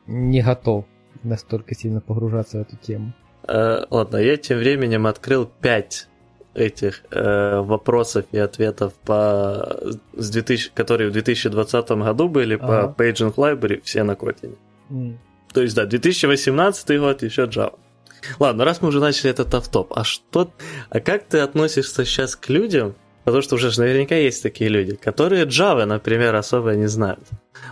[0.06, 0.84] не готов
[1.26, 3.14] настолько сильно погружаться в эту тему.
[3.48, 6.08] Э, ладно, я тем временем открыл 5
[6.56, 9.78] этих э, вопросов и ответов, по,
[10.14, 12.88] с 2000, которые в 2020 году были ага.
[12.88, 14.58] по Paging Library, все на Kotlin.
[14.90, 15.18] Mm.
[15.54, 17.78] То есть, да, 2018 год, еще Java.
[18.40, 20.52] Ладно, раз мы уже начали этот автоп, а что,
[20.90, 25.46] а как ты относишься сейчас к людям, Потому что уже наверняка есть такие люди, которые
[25.46, 27.20] Java, например, особо не знают.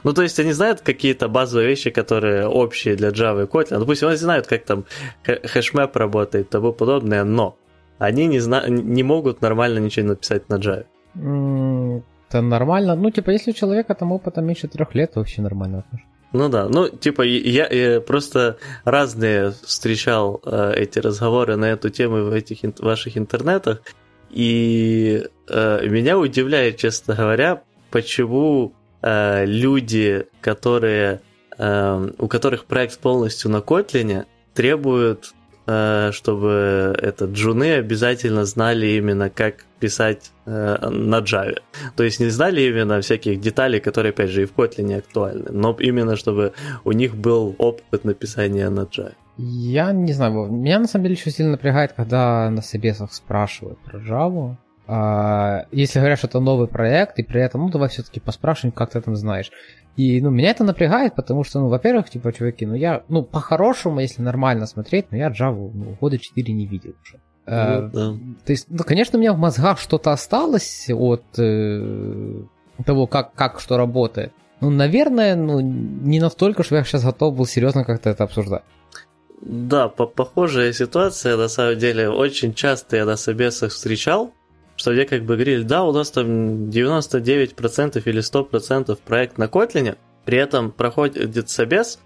[0.04, 3.80] Ну, то есть они знают какие-то базовые вещи, которые общие для Java и Kotlin.
[3.80, 4.84] Допустим, они знают, как там
[5.24, 7.56] хэшмэп работает и тому подобное, но
[8.00, 10.86] они не, зна- не могут нормально ничего написать на Java.
[11.16, 12.96] Это нормально.
[12.96, 16.08] Ну, типа, если у человека там опыта меньше трех лет, вообще нормально отношусь.
[16.34, 22.24] Ну да, ну типа я, я просто разные встречал э, эти разговоры на эту тему
[22.24, 23.84] в этих ин- ваших интернетах,
[24.34, 31.22] и э, меня удивляет, честно говоря, почему э, люди, которые
[31.58, 35.34] э, у которых проект полностью на Kotlin, требуют
[35.66, 41.58] Э, чтобы это джуны обязательно знали именно как писать э, на Java.
[41.96, 45.76] То есть не знали именно всяких деталей, которые, опять же, и в Kotlin актуальны, но
[45.80, 46.52] именно чтобы
[46.84, 49.14] у них был опыт написания на Java.
[49.38, 54.00] Я не знаю, меня на самом деле еще сильно напрягает, когда на собесах спрашивают про
[54.00, 54.58] Java.
[54.86, 58.92] А, если говорят, что это новый проект, и при этом, ну, давай все-таки поспрашиваем, как
[58.92, 59.52] ты там знаешь.
[59.96, 64.02] И, ну, меня это напрягает, потому что, ну, во-первых, типа, чуваки, ну, я, ну, по-хорошему,
[64.02, 67.20] если нормально смотреть, ну, я Java, ну, года 4 не видел уже.
[67.46, 68.36] Э, ну, да.
[68.46, 72.44] То есть, ну, конечно, у меня в мозгах что-то осталось от э,
[72.86, 74.34] того, как, как что работает.
[74.62, 78.64] Ну, наверное, ну, не настолько, что я сейчас готов был серьезно как-то это обсуждать.
[79.46, 84.34] Да, похожая ситуация, на самом деле, очень часто я на собесах встречал,
[84.78, 89.98] что где как бы говорили, да, у нас там 99% или 100% проект на Kotlin,
[90.24, 92.00] при этом проходит собес,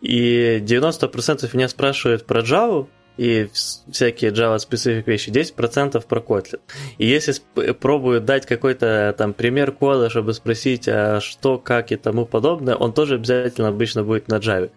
[0.00, 2.86] и 90% меня спрашивают про Java,
[3.18, 3.48] и
[3.90, 6.60] всякие Java-специфик вещи, 10% про Kotlin.
[6.98, 7.34] И если
[7.72, 12.92] пробуют дать какой-то там пример кода, чтобы спросить, а что, как и тому подобное, он
[12.92, 14.70] тоже обязательно обычно будет на Java.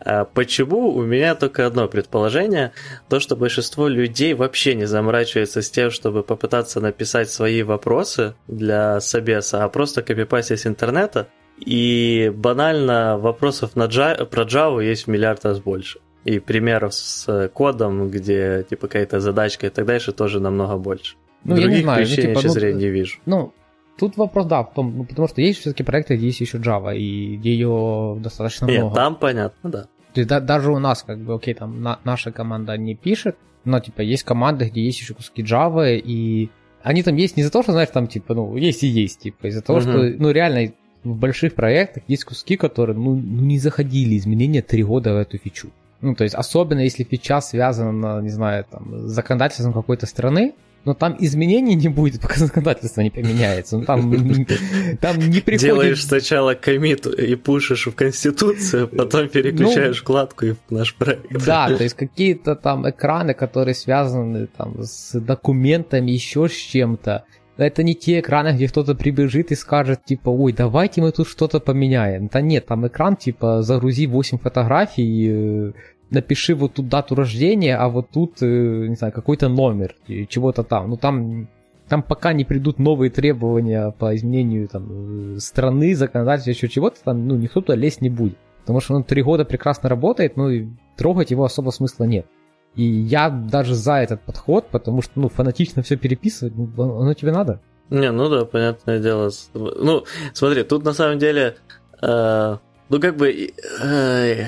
[0.00, 0.88] А почему?
[0.94, 2.72] У меня только одно предположение,
[3.08, 9.00] то, что большинство людей вообще не заморачивается с тем, чтобы попытаться написать свои вопросы для
[9.00, 11.28] собеса, а просто копипастить с интернета,
[11.58, 16.00] и банально вопросов на Java, про Java есть в миллиард раз больше.
[16.24, 21.16] И примеров с кодом, где типа какая-то задачка и так дальше, тоже намного больше.
[21.44, 23.18] Ну, Других я не знаю, вещей ну, типа, я, ну, не вижу.
[23.26, 23.52] Ну,
[23.98, 26.96] тут вопрос, да, в том, ну, потому что есть все-таки проекты, где есть еще Java,
[26.96, 28.94] и ее достаточно Нет, много.
[28.94, 29.82] там понятно, да.
[30.14, 33.36] То есть да, даже у нас, как бы, окей, там на, наша команда не пишет,
[33.64, 36.50] но, типа, есть команды, где есть еще куски Java, и
[36.82, 39.46] они там есть не за то, что, знаешь, там, типа, ну, есть и есть, типа,
[39.46, 39.88] из-за того, угу.
[39.88, 40.72] что, ну, реально,
[41.04, 45.38] в больших проектах есть куски, которые, ну, ну, не заходили изменения три года в эту
[45.38, 45.70] фичу.
[46.02, 50.94] Ну, то есть, особенно если фича связана, не знаю, там, с законодательством какой-то страны, но
[50.94, 53.78] там изменений не будет, пока законодательство не поменяется.
[53.78, 54.12] Ну, там,
[55.00, 55.60] там не приходит...
[55.60, 61.44] Делаешь сначала комит и пушишь в Конституцию, потом переключаешь ну, вкладку и в наш проект.
[61.44, 67.24] Да, то есть какие-то там экраны, которые связаны там, с документами, еще с чем-то.
[67.58, 71.60] Это не те экраны, где кто-то прибежит и скажет, типа, ой, давайте мы тут что-то
[71.60, 72.28] поменяем.
[72.32, 75.72] Да нет, там экран, типа, загрузи 8 фотографий, э,
[76.12, 79.94] напиши вот тут дату рождения, а вот тут, э, не знаю, какой-то номер,
[80.28, 80.90] чего-то там.
[80.90, 81.48] Ну там,
[81.88, 87.26] там пока не придут новые требования по изменению там, э, страны, законодательства, еще чего-то, там,
[87.26, 88.36] ну, никто туда лезть не будет.
[88.60, 92.26] Потому что он три года прекрасно работает, ну и трогать его особо смысла нет.
[92.74, 97.32] И я даже за этот подход, потому что, ну, фанатично все переписывать, ну, оно тебе
[97.32, 97.60] надо.
[97.90, 99.30] Не, ну да, понятное дело.
[99.52, 101.56] Ну, смотри, тут на самом деле,
[102.00, 102.56] э,
[102.88, 104.44] ну как бы, э,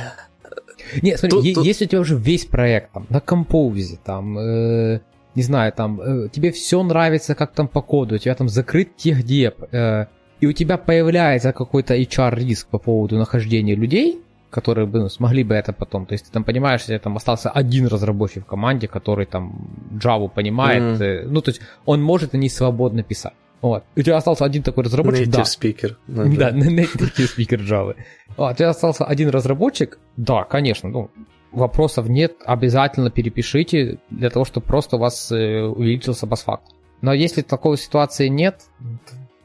[1.03, 1.67] не, смотри, тут, е- тут...
[1.67, 5.01] если у тебя уже весь проект там на композе, там, э,
[5.35, 8.97] не знаю, там, э, тебе все нравится, как там по коду, у тебя там закрыт
[8.97, 10.07] техдеп, э,
[10.41, 14.21] и у тебя появляется какой-то HR-риск по поводу нахождения людей,
[14.51, 16.07] которые бы ну, смогли бы это потом.
[16.07, 19.53] То есть ты там понимаешь, если там остался один разработчик в команде, который там
[19.93, 21.29] Java понимает, mm-hmm.
[21.29, 23.35] ну то есть он может не свободно писать.
[23.65, 23.83] Вот.
[23.97, 25.27] У тебя остался один такой разработчик.
[25.27, 25.43] Native да.
[25.43, 25.97] speaker.
[26.07, 27.97] Ну, да, native speaker Java.
[28.37, 29.99] А, у тебя остался один разработчик.
[30.19, 31.11] Да, конечно, ну,
[31.51, 36.73] вопросов нет, обязательно перепишите для того, чтобы просто у вас э, увеличился бас-факт.
[37.01, 38.61] Но если такой ситуации нет,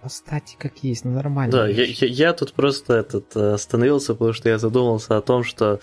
[0.02, 1.52] Оставьте как есть, ну нормально.
[1.52, 5.46] Да, я, я, я тут просто этот, э, остановился, потому что я задумался о том,
[5.46, 5.80] что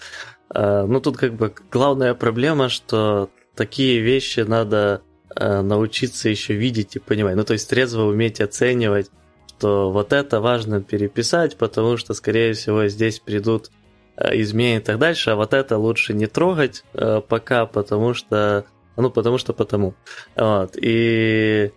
[0.54, 5.02] э, ну тут как бы главная проблема, что такие вещи надо
[5.38, 7.36] научиться еще видеть и понимать.
[7.36, 9.10] Ну, то есть трезво уметь оценивать,
[9.48, 13.70] что вот это важно переписать, потому что, скорее всего, здесь придут
[14.16, 18.64] э, изменения и так дальше, а вот это лучше не трогать э, пока, потому что,
[18.96, 19.94] ну, потому что потому.
[20.36, 20.76] Вот.
[20.76, 21.72] И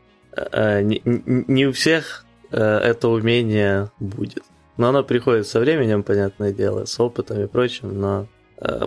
[0.53, 4.43] не, не у всех это умение будет.
[4.77, 8.38] Но оно приходит со временем, понятное дело, с опытом и прочим, но Э,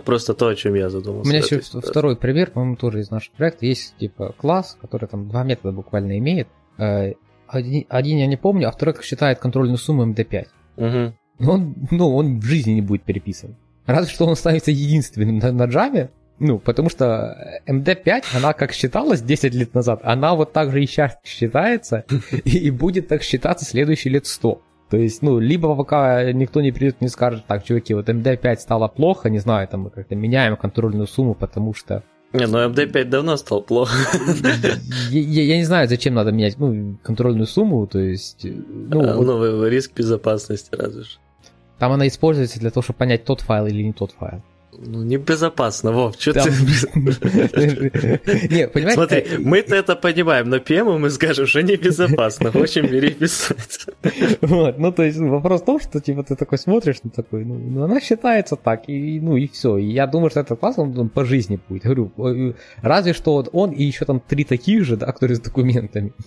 [0.05, 1.27] просто то, о чем я задумался.
[1.27, 3.65] У меня еще второй пример, по-моему, тоже из нашего проекта.
[3.65, 6.47] Есть типа класс, который там два метода буквально имеет.
[6.77, 7.13] Э,
[7.47, 10.47] один, один я не помню, а второй считает контрольную сумму MD5.
[10.77, 11.49] Угу.
[11.49, 13.55] Он, ну, он в жизни не будет переписан.
[13.85, 19.21] Разве что он становится единственным на, на Java, ну, потому что MD5, она как считалась
[19.21, 22.05] 10 лет назад, она вот так же и сейчас считается,
[22.45, 24.61] и будет так считаться следующие лет 100.
[24.89, 28.87] То есть, ну, либо пока никто не придет не скажет, так, чуваки, вот MD5 стало
[28.87, 32.03] плохо, не знаю, там мы как-то меняем контрольную сумму, потому что...
[32.31, 33.95] Не, ну MD5 давно стал плохо.
[35.09, 38.43] Я, я, я не знаю, зачем надо менять ну, контрольную сумму, то есть...
[38.43, 39.25] Ну, а, вот...
[39.25, 41.19] ну риск безопасности разве что.
[41.79, 44.41] Там она используется для того, чтобы понять, тот файл или не тот файл.
[44.79, 46.39] Ну, небезопасно, Вов, что ты...
[48.49, 48.93] Не, понимаешь...
[48.93, 53.85] Смотри, э, мы-то это понимаем, но PM мы скажем, что небезопасно, хочем переписать.
[54.41, 57.57] Вот, ну, то есть вопрос в том, что, типа, ты такой смотришь, ну, такой, ну,
[57.57, 59.77] ну она считается так, и, ну, и все.
[59.77, 61.83] И я думаю, что этот класс, он, он по жизни будет.
[61.83, 66.13] Говорю, разве что вот он и еще там три таких же, да, которые с документами.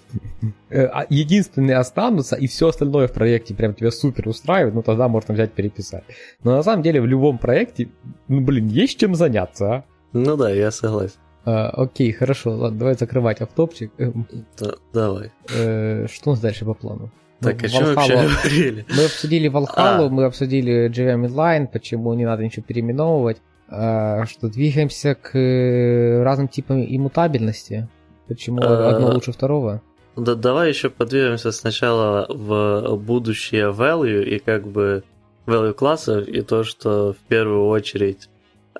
[0.69, 5.07] Э, а единственные останутся, и все остальное в проекте прям тебя супер устраивает, ну, тогда
[5.07, 6.03] можно взять переписать.
[6.43, 7.89] Но на самом деле в любом проекте
[8.37, 9.85] ну, блин, есть чем заняться, а?
[10.13, 11.17] Ну да, я согласен.
[11.45, 13.93] А, окей, хорошо, ладно, давай закрывать автопчик.
[13.99, 14.27] Эм,
[14.59, 15.33] да, давай.
[15.55, 17.11] Э, что у нас дальше по плану?
[17.41, 18.87] Так, ну, о чем вообще говорили?
[18.89, 20.09] Мы обсудили Valhalla, а.
[20.09, 26.83] мы обсудили GVM Inline, почему не надо ничего переименовывать, а, что двигаемся к разным типам
[26.83, 27.89] иммутабельности.
[28.27, 29.83] Почему а, одно лучше второго?
[30.17, 35.05] Да, давай еще подвинемся сначала в будущее value и как бы
[35.47, 38.29] value классов и то, что в первую очередь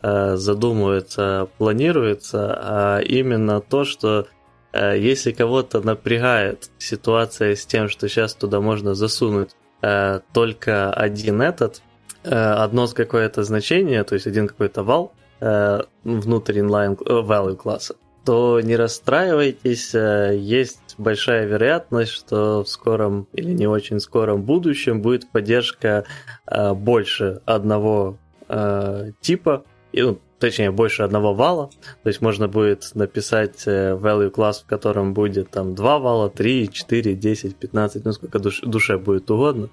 [0.03, 4.27] э, задумывается, планируется, а именно то, что
[4.73, 9.51] э, если кого-то напрягает ситуация с тем, что сейчас туда можно засунуть
[9.83, 11.83] э, только один этот,
[12.25, 15.13] одно какое-то значение, то есть один какой-то вал
[16.03, 17.95] внутрь inline value класса,
[18.27, 25.01] то не расстраивайтесь, э, есть большая вероятность, что в скором или не очень скором будущем
[25.01, 26.05] будет поддержка
[26.47, 28.19] э, больше одного
[28.49, 31.71] э, типа, и, ну, точнее, больше одного вала.
[32.03, 37.15] То есть можно будет написать value класс, в котором будет там 2 вала, 3, 4,
[37.15, 39.69] 10, 15, ну сколько душ, душе будет угодно.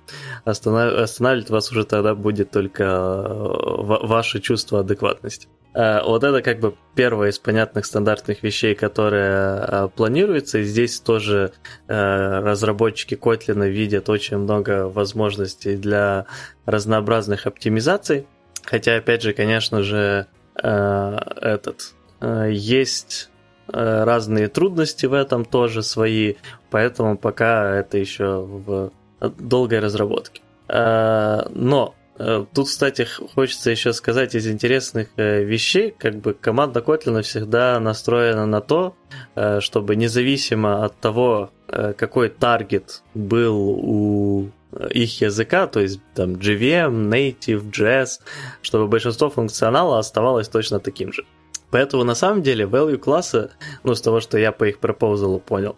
[0.46, 5.48] Останов, останавливать вас уже тогда будет только ваше чувство адекватности.
[5.74, 10.60] Э, вот это как бы первая из понятных стандартных вещей, которая э, планируется.
[10.60, 11.52] И здесь тоже
[11.88, 16.26] э, разработчики Kotlin видят очень много возможностей для
[16.66, 18.28] разнообразных оптимизаций.
[18.64, 23.30] Хотя, опять же, конечно же, этот есть
[23.68, 26.36] разные трудности в этом тоже свои,
[26.70, 30.42] поэтому пока это еще в долгой разработке.
[30.68, 37.22] Но Э, тут, кстати, хочется еще сказать из интересных э, вещей, как бы команда Kotlin
[37.24, 38.96] всегда настроена на то,
[39.36, 41.52] э, чтобы независимо от того,
[41.98, 44.52] какой таргет был у
[44.90, 48.20] их языка, то есть там JVM, Native, JS,
[48.62, 51.26] чтобы большинство функционала оставалось точно таким же.
[51.72, 53.50] Поэтому на самом деле value классы,
[53.84, 55.76] ну с того, что я по их пропозалу понял,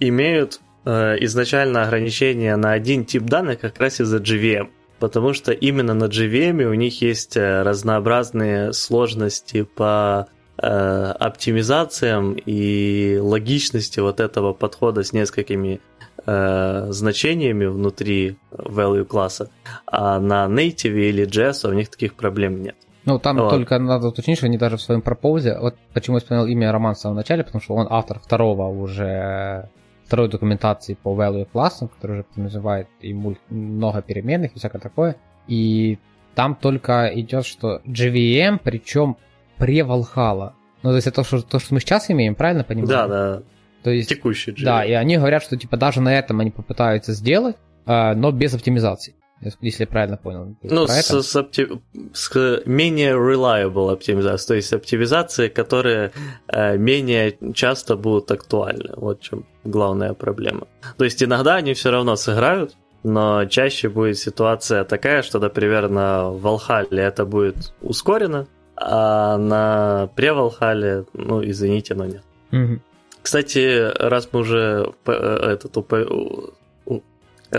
[0.00, 4.68] имеют изначально ограничение на один тип данных как раз из-за JVM
[5.04, 13.18] потому что именно на JVM у них есть э, разнообразные сложности по э, оптимизациям и
[13.20, 15.80] логичности вот этого подхода с несколькими
[16.26, 19.50] э, значениями внутри value класса,
[19.86, 22.76] а на native или JS у них таких проблем нет.
[23.04, 23.50] Ну, там вот.
[23.50, 26.94] только надо уточнить, что они даже в своем пропозе, вот почему я вспомнил имя Роман
[26.94, 29.68] в самом начале, потому что он автор второго уже
[30.06, 33.14] второй документации по value классам, который уже называет и
[33.50, 35.16] много переменных и всякое такое.
[35.48, 35.98] И
[36.34, 39.16] там только идет, что JVM, причем
[39.58, 40.52] pre-Valhalla.
[40.82, 42.88] Ну, то есть это то что, то, что мы сейчас имеем, правильно понимаю?
[42.88, 43.42] Да, да.
[43.84, 44.64] То есть, Текущий JVM.
[44.64, 47.56] Да, и они говорят, что типа даже на этом они попытаются сделать,
[47.86, 49.14] а, но без оптимизации
[49.60, 50.56] если я правильно понял.
[50.62, 51.68] Ну, с, с, опти...
[52.12, 56.12] с менее reliable оптимизацией, то есть оптимизации, которые
[56.48, 58.94] э, менее часто будут актуальны.
[58.96, 60.66] Вот в чем главная проблема.
[60.96, 66.30] То есть иногда они все равно сыграют, но чаще будет ситуация такая, что, например, на
[66.30, 72.22] Валхале это будет ускорено, а на превалхале, ну, извините, но нет.
[72.50, 72.80] Угу.
[73.24, 75.78] Кстати, раз мы уже э, этот,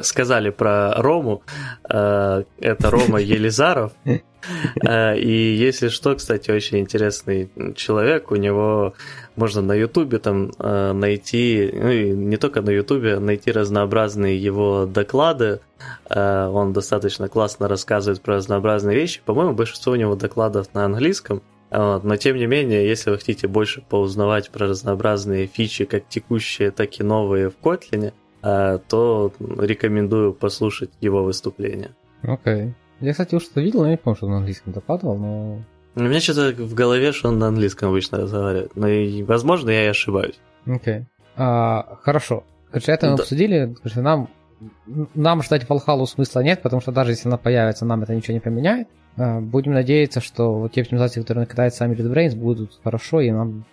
[0.03, 1.41] сказали про Рому.
[1.89, 3.91] Э, это Рома Елизаров.
[4.05, 8.30] Э, и если что, кстати, очень интересный человек.
[8.30, 8.93] У него
[9.36, 15.61] можно на Ютубе там найти, ну и не только на Ютубе, найти разнообразные его доклады.
[16.07, 19.20] Он достаточно классно рассказывает про разнообразные вещи.
[19.26, 21.41] По-моему, большинство у него докладов на английском.
[21.78, 27.00] Но тем не менее, если вы хотите больше поузнавать про разнообразные фичи, как текущие, так
[27.00, 31.92] и новые в Kotlin, а, то рекомендую послушать его выступление.
[32.22, 32.54] Окей.
[32.54, 32.74] Okay.
[33.00, 35.64] Я, кстати, что-то видел, но я не помню, что он на английском докладывал, но...
[35.96, 38.76] У меня что-то в голове, что он на английском обычно разговаривает.
[38.76, 40.40] Но, и, возможно, я и ошибаюсь.
[40.66, 41.00] Окей.
[41.00, 41.06] Okay.
[41.38, 42.44] А, хорошо.
[42.70, 43.24] Короче, это мы да.
[43.24, 43.76] обсудили.
[43.82, 44.30] Короче, нам,
[45.14, 48.39] нам ждать Valhalla смысла нет, потому что даже если она появится, нам это ничего не
[48.39, 48.88] поменяет.
[49.18, 53.66] А, будем надеяться, что вот те оптимизации, которые накидает сами JetBrains, будут хорошо, и нам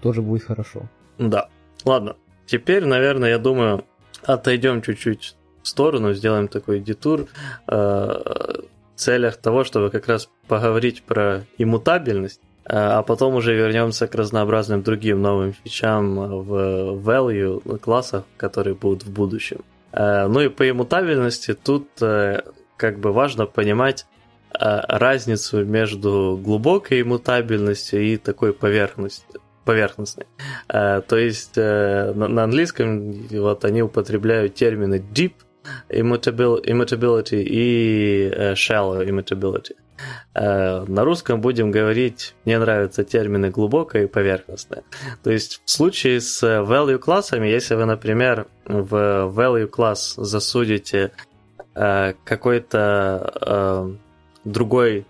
[0.00, 0.82] тоже будет хорошо.
[1.18, 1.48] Да.
[1.84, 2.16] Ладно.
[2.46, 3.84] Теперь, наверное, я думаю,
[4.24, 7.26] отойдем чуть-чуть в сторону, сделаем такой детур
[7.68, 8.64] э, в
[8.96, 14.82] целях того, чтобы как раз поговорить про иммутабельность, э, а потом уже вернемся к разнообразным
[14.82, 19.60] другим новым фичам в value классах, которые будут в будущем.
[19.92, 21.88] Э, ну и по иммутабельности тут
[22.76, 24.06] как бы важно понимать
[24.54, 30.26] разницу между глубокой иммутабельностью и такой поверхностью поверхностной.
[30.68, 35.34] То есть на английском вот они употребляют термины deep
[35.88, 39.76] immutability и shallow immutability.
[40.34, 44.82] На русском будем говорить, мне нравятся термины глубокое и поверхностное.
[45.22, 51.12] То есть в случае с value классами, если вы, например, в value класс засудите
[52.24, 53.98] какой-то
[54.44, 55.06] другой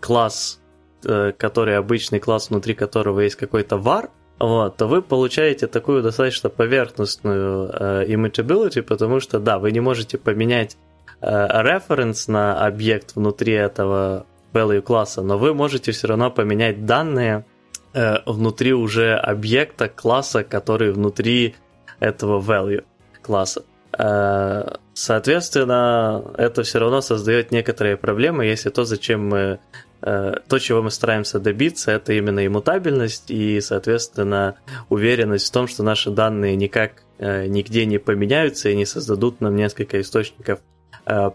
[0.00, 0.60] класс,
[1.02, 7.70] который обычный класс, внутри которого есть какой-то var, вот, то вы получаете такую достаточно поверхностную
[7.72, 10.87] э, immutability, потому что, да, вы не можете поменять э,
[11.20, 17.44] референс на объект внутри этого value класса, но вы можете все равно поменять данные
[17.92, 21.56] э, внутри уже объекта класса, который внутри
[22.00, 22.84] этого value
[23.22, 23.64] класса.
[23.98, 29.58] Э, соответственно, это все равно создает некоторые проблемы, если то, зачем мы
[30.00, 34.56] Э, то, чего мы стараемся добиться, это именно иммутабельность и, соответственно,
[34.88, 39.56] уверенность в том, что наши данные никак э, нигде не поменяются и не создадут нам
[39.56, 40.77] несколько источников э,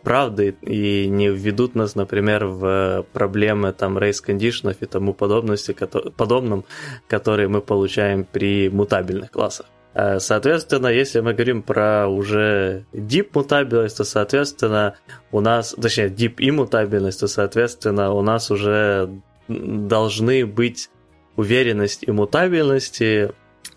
[0.04, 5.76] правды и не введут нас, например, в проблемы там race conditions и тому подобности,
[6.16, 6.64] подобным,
[7.08, 9.66] которые мы получаем при мутабельных классах.
[9.94, 14.96] Э, соответственно, если мы говорим про уже deep мутабельность, то, соответственно,
[15.32, 19.10] у нас, точнее, deep иммутабельность, то, соответственно, у нас уже
[19.48, 20.90] должны быть
[21.36, 23.32] уверенность и мутабельности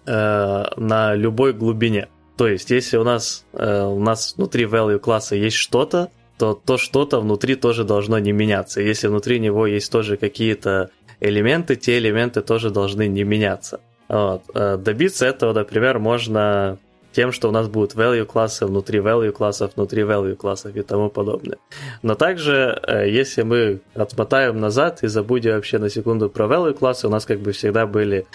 [0.07, 2.09] э, на любой глубине.
[2.37, 6.77] То есть, если у нас, э, у нас внутри value класса есть что-то, то то
[6.77, 8.81] что-то внутри тоже должно не меняться.
[8.81, 13.81] Если внутри него есть тоже какие-то элементы, те элементы тоже должны не меняться.
[14.09, 14.43] Вот.
[14.55, 16.79] Э, добиться этого, например, можно
[17.13, 21.09] тем, что у нас будут value классы внутри value классов, внутри value классов и тому
[21.09, 21.57] подобное.
[22.03, 27.07] Но также, э, если мы отмотаем назад и забудем вообще на секунду про value классы,
[27.07, 28.27] у нас как бы всегда были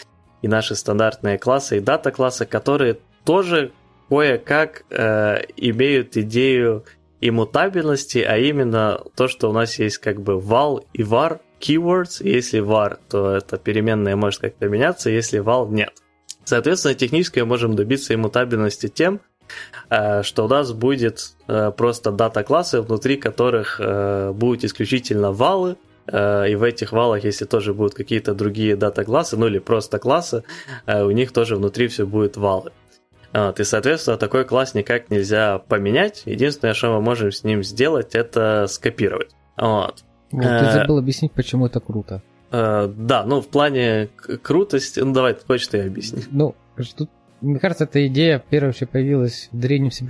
[0.41, 3.71] и наши стандартные классы, и дата классы, которые тоже
[4.11, 6.83] кое-как э, имеют идею
[7.21, 12.21] иммутабельности, а именно то, что у нас есть как бы val и var, keywords.
[12.21, 15.93] Если var, то это переменная может как-то меняться, если val нет.
[16.43, 19.21] Соответственно, технически мы можем добиться иммутабельности тем,
[19.89, 25.77] э, что у нас будет э, просто дата-классы, внутри которых э, будут исключительно валы,
[26.11, 30.43] и в этих валах, если тоже будут какие-то другие дата-классы, ну или просто классы,
[30.87, 32.71] у них тоже внутри все будет валы.
[33.33, 36.23] Вот, и, соответственно, такой класс никак нельзя поменять.
[36.25, 39.31] Единственное, что мы можем с ним сделать, это скопировать.
[39.57, 40.03] Вот.
[40.31, 42.21] Вот, ты э, забыл объяснить, почему это круто.
[42.51, 44.09] Э, да, ну в плане
[44.41, 46.23] крутости, ну давай, хочешь ты объясни.
[46.31, 46.55] Ну,
[46.97, 47.09] тут,
[47.41, 50.05] мне кажется, эта идея вообще появилась в древнем C++,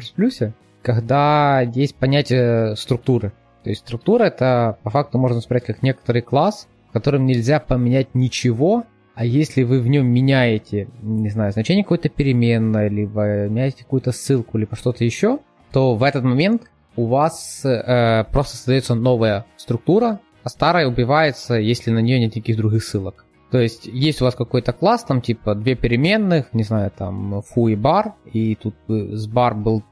[0.82, 3.34] когда есть понятие структуры.
[3.64, 8.16] То есть структура это по факту можно смотреть как некоторый класс, в котором нельзя поменять
[8.16, 8.86] ничего,
[9.22, 14.58] а если вы в нем меняете, не знаю, значение какой-то переменной, либо меняете какую-то ссылку,
[14.58, 15.38] либо что-то еще,
[15.72, 16.64] то в этот момент
[16.96, 22.58] у вас э, просто создается новая структура, а старая убивается, если на нее нет никаких
[22.58, 23.26] других ссылок.
[23.52, 27.68] То есть есть у вас какой-то класс, там типа две переменных, не знаю, там фу
[27.68, 29.84] и бар, и тут с бар был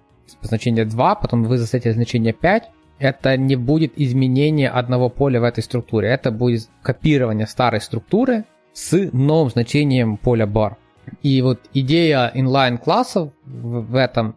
[0.41, 2.63] значение 2, потом вы засетили значение 5,
[2.97, 8.45] это не будет изменение одного поля в этой структуре, это будет копирование старой структуры
[8.79, 10.77] с новым значением поля бар.
[11.21, 14.35] И вот идея inline классов в, этом,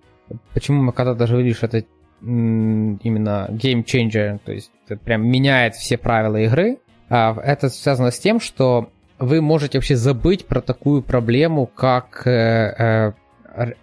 [0.52, 1.84] почему мы когда даже говорили, что это
[2.22, 6.78] именно game changer, то есть это прям меняет все правила игры.
[7.08, 8.88] А это связано с тем, что
[9.18, 12.32] вы можете вообще забыть про такую проблему, как э,
[12.78, 13.12] э,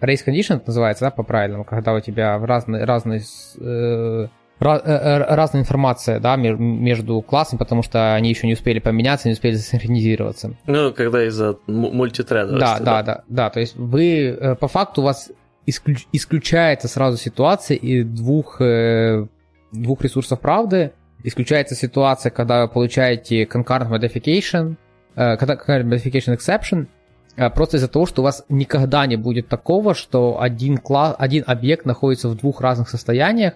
[0.01, 3.21] race condition это называется, да, по-правильному, когда у тебя в разные, разные
[3.59, 4.27] э,
[4.59, 10.55] разная информация да, между классами, потому что они еще не успели поменяться, не успели засинхронизироваться.
[10.67, 12.57] Ну, когда из-за мультитреда.
[12.57, 13.49] Да, да, да, да.
[13.49, 15.29] То есть вы по факту у вас
[15.69, 19.25] исключ, исключается сразу ситуация и двух, э,
[19.71, 20.91] двух ресурсов правды.
[21.23, 24.75] Исключается ситуация, когда вы получаете concurrent modification,
[25.15, 26.87] э, когда concurrent modification exception,
[27.35, 31.43] э, просто из-за того, что у вас никогда не будет такого, что один, класс, один
[31.45, 33.53] объект находится в двух разных состояниях,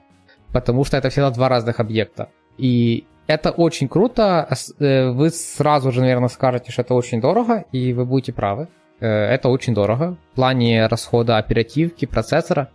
[0.53, 2.29] потому что это всегда два разных объекта.
[2.57, 4.47] И это очень круто.
[4.79, 8.67] Э, вы сразу же, наверное, скажете, что это очень дорого, и вы будете правы.
[8.99, 12.69] Э, это очень дорого в плане расхода оперативки, процессора.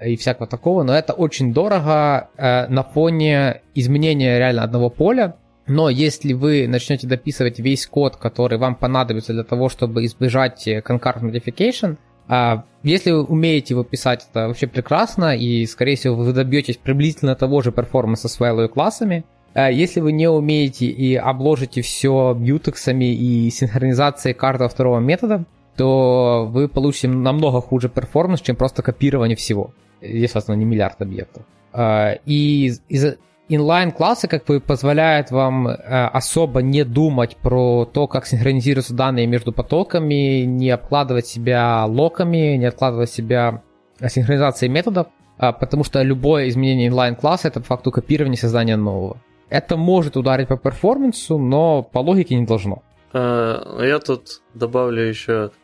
[0.00, 5.88] и всякого такого, но это очень дорого э, на фоне изменения реально одного поля, но
[5.88, 11.96] если вы начнете дописывать весь код, который вам понадобится для того, чтобы избежать concurrent modification,
[12.28, 17.34] а если вы умеете его писать, это вообще прекрасно, и, скорее всего, вы добьетесь приблизительно
[17.34, 19.24] того же перформанса с value классами.
[19.54, 25.44] А если вы не умеете и обложите все бьютексами и синхронизацией каждого второго метода,
[25.76, 29.72] то вы получите намного хуже перформанс, чем просто копирование всего.
[30.00, 31.44] Здесь, возможно, не миллиард объектов.
[31.72, 33.16] А, и из
[33.48, 35.74] Inline классы как бы позволяют вам э,
[36.06, 42.64] особо не думать про то, как синхронизируются данные между потоками, не обкладывать себя локами, не
[42.64, 43.62] откладывать себя
[44.00, 49.18] синхронизацией методов, э, потому что любое изменение inline класса это по факту копирование создания нового.
[49.50, 52.82] Это может ударить по перформансу, но по логике не должно.
[53.12, 55.50] Э, я тут добавлю еще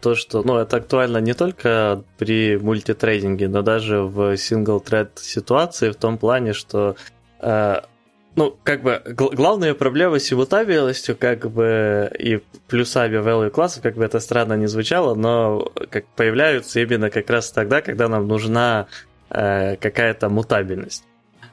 [0.00, 5.96] то, что, ну, это актуально не только при мультитрейдинге, но даже в сингл-тред ситуации в
[5.96, 6.96] том плане, что
[7.40, 7.80] э,
[8.34, 13.94] ну, как бы гл- главная проблема с иммутабельностью, как бы и плюсами value классов, как
[13.94, 18.86] бы это странно не звучало, но как появляются именно как раз тогда, когда нам нужна
[19.30, 21.04] э, какая-то мутабельность.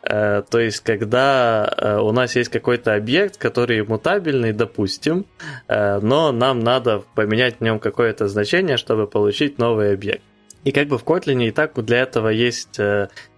[0.10, 5.28] Э, то есть, когда э, у нас есть какой-то объект, который мутабельный, допустим,
[5.68, 10.24] э, но нам надо поменять в нем какое-то значение, чтобы получить новый объект.
[10.64, 12.80] И как бы в Kotlin и так для этого есть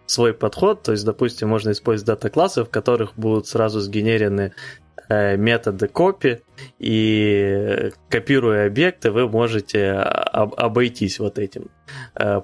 [0.07, 4.53] свой подход, то есть, допустим, можно использовать дата-классы, в которых будут сразу сгенерены
[5.07, 6.39] методы копи,
[6.79, 11.69] и копируя объекты, вы можете обойтись вот этим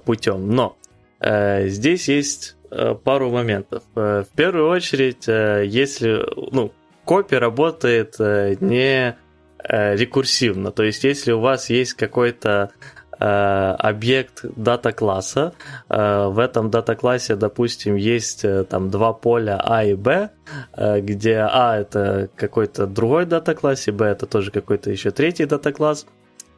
[0.04, 0.48] путем.
[0.48, 0.76] Но
[1.20, 2.57] здесь есть
[3.04, 3.82] пару моментов.
[3.94, 6.72] Э, в первую очередь, э, если ну,
[7.04, 9.16] копи работает не
[9.60, 12.70] рекурсивно, то есть если у вас есть какой-то
[13.18, 15.52] объект дата-класса.
[15.88, 20.30] В этом дата-классе, допустим, есть там два поля А и Б,
[20.76, 26.06] где А это какой-то другой дата-класс, и Б это тоже какой-то еще третий дата-класс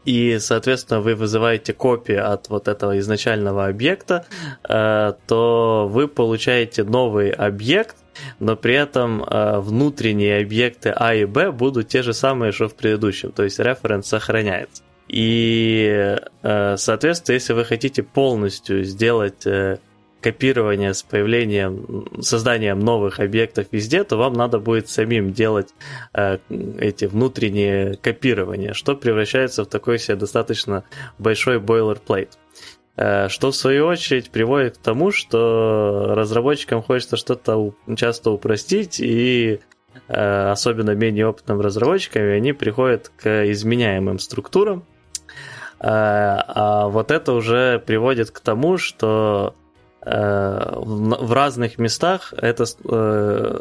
[0.05, 4.27] и, соответственно, вы вызываете копии от вот этого изначального объекта,
[4.69, 7.97] э, то вы получаете новый объект,
[8.39, 12.75] но при этом э, внутренние объекты А и Б будут те же самые, что в
[12.75, 14.83] предыдущем, то есть референс сохраняется.
[15.09, 19.45] И, э, соответственно, если вы хотите полностью сделать
[20.21, 25.75] копирования с появлением, созданием новых объектов везде, то вам надо будет самим делать
[26.15, 26.39] э,
[26.79, 30.85] эти внутренние копирования, что превращается в такой себе достаточно
[31.19, 32.31] большой boilerplate.
[33.01, 39.61] Э, что в свою очередь приводит к тому, что разработчикам хочется что-то часто упростить, и
[40.09, 44.85] э, особенно менее опытным разработчикам, они приходят к изменяемым структурам,
[45.79, 49.55] э, а вот это уже приводит к тому, что
[50.03, 53.59] в разных местах это, э,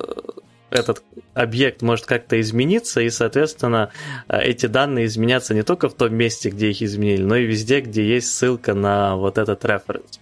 [0.69, 3.91] этот объект может как-то измениться, и, соответственно,
[4.29, 7.81] э, эти данные изменятся не только в том месте, где их изменили, но и везде,
[7.81, 10.19] где есть ссылка на вот этот референс.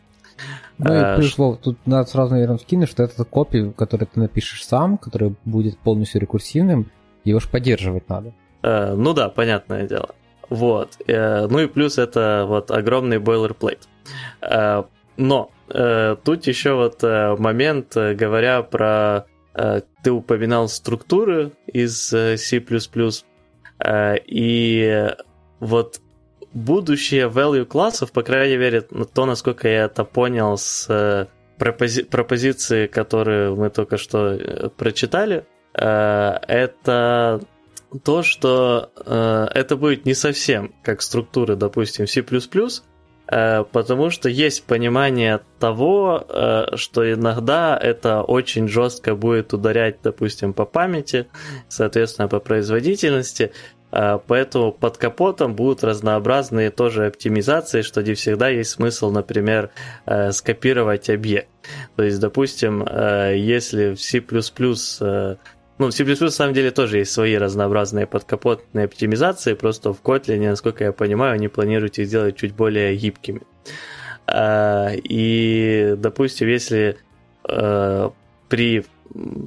[0.80, 4.98] Ну и пришло, тут надо сразу, наверное, вкинуть, что это копия, который ты напишешь сам,
[4.98, 6.92] который будет полностью рекурсивным,
[7.24, 8.34] его же поддерживать надо.
[8.64, 10.16] Ну да, понятное дело.
[10.50, 10.98] Вот.
[11.08, 13.88] Ну и плюс это вот огромный boilerplate.
[15.18, 19.26] Но э, тут еще вот э, момент, э, говоря про...
[19.54, 22.64] Э, ты упоминал структуры из э, C++,
[23.80, 25.08] э, и
[25.60, 26.02] вот
[26.54, 31.28] будущее value классов, по крайней мере, то, насколько я это понял с э,
[31.60, 35.84] пропози- пропозиции, которые мы только что э, прочитали, э,
[36.48, 37.42] это
[38.04, 42.97] то, что э, это будет не совсем как структуры, допустим, C++, Э,
[43.28, 50.66] потому что есть понимание того, э, что иногда это очень жестко будет ударять, допустим, по
[50.66, 51.28] памяти,
[51.68, 53.52] соответственно, по производительности,
[53.92, 59.72] э, Поэтому под капотом будут разнообразные тоже оптимизации, что не всегда есть смысл, например,
[60.32, 61.50] скопировать объект.
[61.96, 62.86] То есть, допустим,
[63.34, 64.22] если в C++
[65.78, 70.50] ну, в C++ на самом деле тоже есть свои разнообразные подкапотные оптимизации, просто в Kotlin,
[70.50, 73.42] насколько я понимаю, они планируют их сделать чуть более гибкими.
[74.26, 76.98] А, и, допустим, если
[77.44, 78.12] а,
[78.50, 78.86] при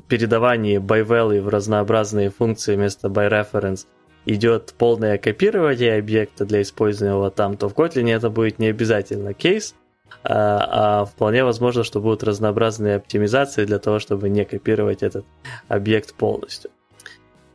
[0.08, 3.86] передавании by value в разнообразные функции вместо by reference
[4.24, 9.34] идет полное копирование объекта для использования его там, то в Kotlin это будет не обязательно
[9.34, 9.74] кейс,
[10.22, 15.24] а, а вполне возможно, что будут разнообразные оптимизации для того, чтобы не копировать этот
[15.68, 16.70] объект полностью.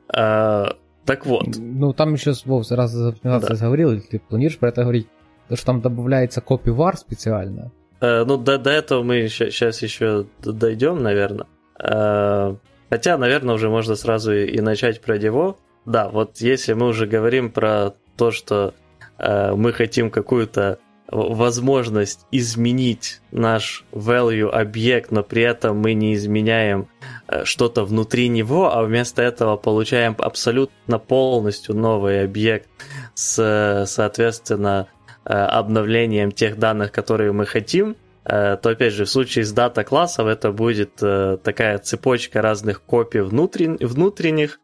[0.08, 0.76] А,
[1.06, 1.48] так вот.
[1.58, 3.66] Ну, там еще, Вов, раз за оптимизацией да.
[3.66, 5.08] говорил, или ты планируешь про это говорить,
[5.48, 11.02] то, что там добавляется var специально, Э, ну, до, до этого мы сейчас еще дойдем,
[11.02, 11.48] наверное.
[11.80, 12.56] Э,
[12.90, 15.58] хотя, наверное, уже можно сразу и, и начать про него.
[15.86, 18.74] Да, вот если мы уже говорим про то, что
[19.18, 20.80] э, мы хотим какую-то
[21.16, 26.88] возможность изменить наш value объект, но при этом мы не изменяем
[27.28, 32.70] э, что-то внутри него, а вместо этого получаем абсолютно полностью новый объект
[33.14, 34.88] с, соответственно,
[35.24, 39.84] э, обновлением тех данных, которые мы хотим, Э, то опять же в случае с дата
[39.84, 44.60] классов это будет э, такая цепочка разных копий внутрен, внутренних,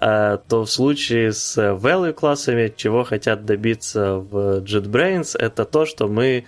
[0.00, 6.08] э, то в случае с value классами, чего хотят добиться в JetBrains, это то, что
[6.08, 6.46] мы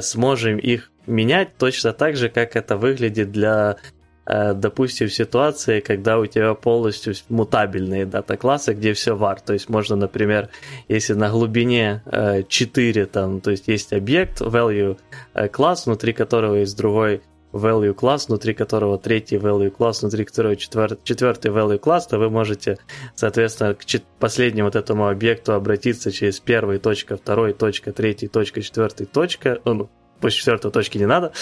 [0.00, 6.26] сможем их менять точно так же, как это выглядит для Э, допустим, ситуации, когда у
[6.26, 9.38] тебя полностью мутабельные дата-классы, где все var.
[9.44, 10.50] То есть можно, например,
[10.88, 12.02] если на глубине
[12.48, 14.98] 4, э, там, то есть есть объект, value
[15.34, 20.54] э, класс, внутри которого есть другой value класс, внутри которого третий value класс, внутри которого
[20.54, 22.78] четвер- четвертый value класс, то вы можете,
[23.14, 23.84] соответственно, к
[24.18, 29.90] последнему вот этому объекту обратиться через первый точка, второй точка, третий точка, четвертый точка, ну,
[30.20, 31.32] после четвертой точки не надо,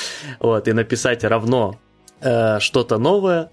[0.40, 1.87] вот, и написать равно э,
[2.20, 3.50] что-то новое,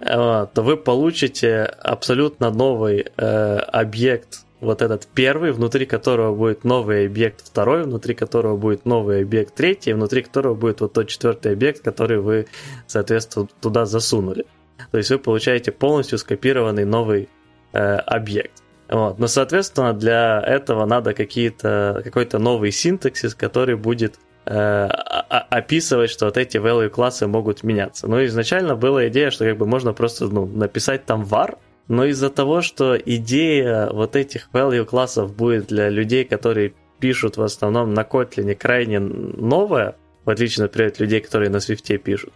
[0.00, 7.06] э, то вы получите абсолютно новый э, объект, вот этот первый, внутри которого будет новый
[7.06, 11.82] объект второй, внутри которого будет новый объект третий, внутри которого будет вот тот четвертый объект,
[11.82, 12.46] который вы,
[12.86, 14.46] соответственно, туда засунули.
[14.90, 17.28] То есть вы получаете полностью скопированный новый
[17.72, 18.62] э, объект.
[18.88, 19.18] Вот.
[19.18, 26.36] Но, соответственно, для этого надо какие-то, какой-то новый синтаксис, который будет Э, описывать, что вот
[26.36, 28.06] эти value классы могут меняться.
[28.06, 32.30] Но изначально была идея, что как бы можно просто ну, написать там var, но из-за
[32.30, 38.00] того, что идея вот этих value классов будет для людей, которые пишут в основном на
[38.00, 42.32] Kotlin крайне новая, в отличие, например, от людей, которые на Swift пишут,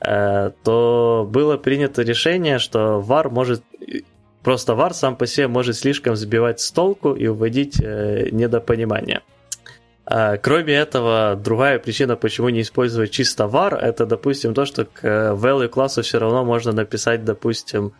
[0.00, 3.62] э, то было принято решение, что var может
[4.42, 9.20] просто var сам по себе может слишком сбивать с толку и уводить э, недопонимание.
[10.12, 15.04] А, кроме этого, другая причина, почему не использовать чисто var, это, допустим, то, что к
[15.04, 17.92] э, value классу все равно можно написать, допустим,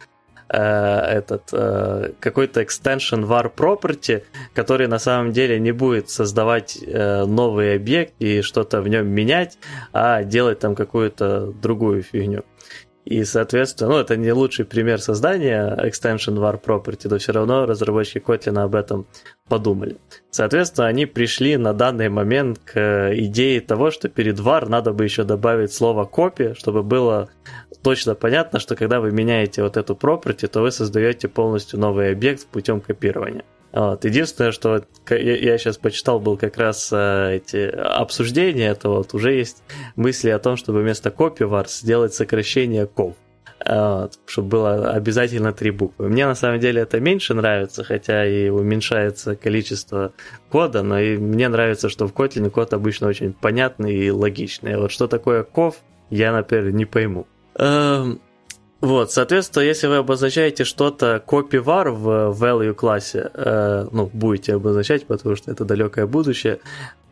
[0.48, 7.76] э, этот э, какой-то extension var property, который на самом деле не будет создавать новый
[7.76, 9.58] объект и что-то в нем менять,
[9.92, 12.42] а делать там какую-то другую фигню.
[13.04, 18.18] И, соответственно, ну, это не лучший пример создания extension var property, но все равно разработчики
[18.18, 19.06] Kotlin об этом
[19.48, 19.96] подумали.
[20.30, 25.24] Соответственно, они пришли на данный момент к идее того, что перед var надо бы еще
[25.24, 27.30] добавить слово copy, чтобы было
[27.82, 32.46] точно понятно, что когда вы меняете вот эту property, то вы создаете полностью новый объект
[32.46, 33.44] путем копирования.
[33.72, 34.04] Вот.
[34.04, 39.62] Единственное, что я, сейчас почитал, был как раз э, эти обсуждения этого, вот, уже есть
[39.96, 43.14] мысли о том, чтобы вместо copyvar сделать сокращение cov.
[43.66, 46.08] Вот, чтобы было обязательно три буквы.
[46.08, 50.12] Мне на самом деле это меньше нравится, хотя и уменьшается количество
[50.48, 54.78] кода, но и мне нравится, что в Kotlin код обычно очень понятный и логичный.
[54.78, 55.74] Вот что такое cov,
[56.08, 57.26] я, например, не пойму.
[57.56, 58.20] Эм,
[58.80, 65.36] вот, соответственно, если вы обозначаете что-то copy-var в value классе, э, ну, будете обозначать, потому
[65.36, 66.60] что это далекое будущее,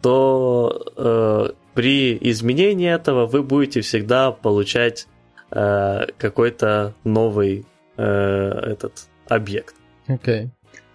[0.01, 5.09] то э, при изменении этого вы будете всегда получать
[5.51, 7.67] э, какой-то новый
[7.97, 9.75] э, этот объект.
[10.07, 10.51] Окей.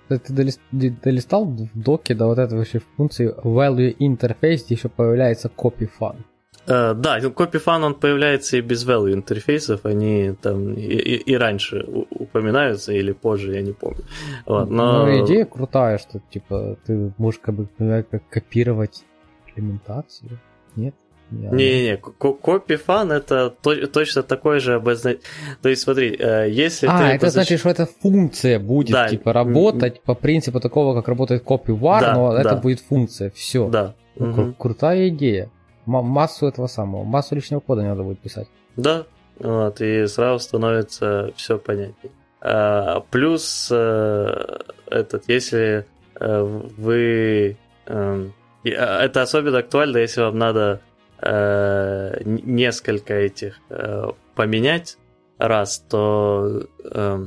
[0.10, 0.20] Okay.
[0.20, 5.90] Ты долистал в доке до вот этой вообще функции value interface, где еще появляется copy
[6.00, 6.18] fun.
[6.66, 11.86] Uh, да, CopyFun он появляется и без value интерфейсов, они там и, и, и раньше
[11.86, 14.04] упоминаются или позже, я не помню.
[14.46, 15.06] Вот, но...
[15.06, 17.68] Ну, идея крутая, что типа ты можешь как бы
[18.10, 19.04] как копировать
[19.46, 20.40] имплементацию,
[20.78, 20.96] нет?
[21.32, 25.26] Не-не-не, CopyFun это то, точно такой же обозначение.
[25.62, 27.04] То есть смотри, э, если а, ты...
[27.06, 27.34] это обознач...
[27.34, 29.10] значит, что эта функция будет да.
[29.10, 32.42] типа работать по принципу такого, как работает CopyWar, да, но да.
[32.42, 33.68] это будет функция, все.
[33.68, 33.96] Да.
[34.16, 34.54] Угу.
[34.60, 35.50] Крутая идея
[35.86, 38.48] массу этого самого, массу личного кода не надо будет писать.
[38.76, 39.06] Да,
[39.40, 42.12] вот, и сразу становится все понятнее.
[42.42, 45.86] А, плюс а, этот, если
[46.20, 47.58] а, вы...
[47.88, 48.30] А,
[48.64, 50.82] это особенно актуально, если вам надо
[51.20, 54.98] а, несколько этих а, поменять
[55.38, 56.68] раз, то...
[56.92, 57.26] А,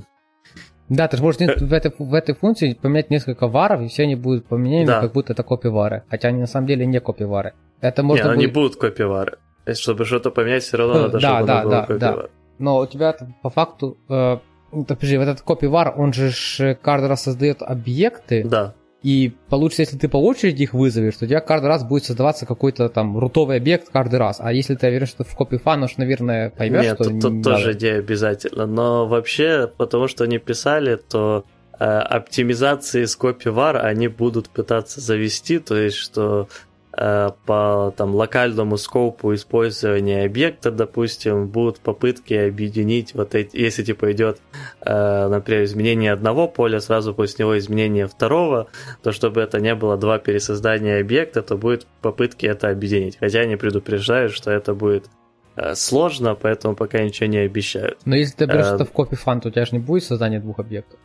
[0.88, 4.14] да, ты же можешь в этой, в этой функции поменять несколько варов, и все они
[4.14, 5.00] будут поменены, да.
[5.00, 6.04] как будто это копи вары.
[6.08, 7.54] Хотя они на самом деле не копи вары.
[7.80, 8.38] Это можно не, будет...
[8.38, 9.38] они будут копивары.
[9.74, 12.22] Чтобы что-то поменять, все равно надо, да, чтобы да, было да, копивар.
[12.22, 12.28] Да.
[12.58, 14.38] Но у тебя по факту, э,
[14.70, 18.44] подожди, вот этот копивар, он же каждый раз создает объекты.
[18.44, 18.74] Да.
[19.02, 22.46] И получится, если ты по очереди их вызовешь, то у тебя каждый раз будет создаваться
[22.46, 24.38] какой-то там рутовый объект каждый раз.
[24.40, 27.42] А если ты веришь, что в копи фан, уж, наверное, поймешь, Нет, что тут, тут
[27.42, 28.66] тоже идея обязательно.
[28.66, 31.44] Но вообще, потому что они писали, то
[31.78, 36.65] э, оптимизации с CopyVar они будут пытаться завести, то есть что Э,
[36.96, 44.40] по там, локальному скопу использования объекта, допустим, будут попытки объединить вот эти, если типа идет,
[44.80, 48.68] э, например, изменение одного поля, сразу после него изменение второго,
[49.02, 53.18] то чтобы это не было два пересоздания объекта, то будет попытки это объединить.
[53.18, 55.10] Хотя они предупреждают, что это будет
[55.56, 57.98] э, сложно, поэтому пока ничего не обещают.
[58.06, 60.40] Но если ты берешь это в копи фан, то у тебя же не будет создания
[60.40, 60.98] двух объектов.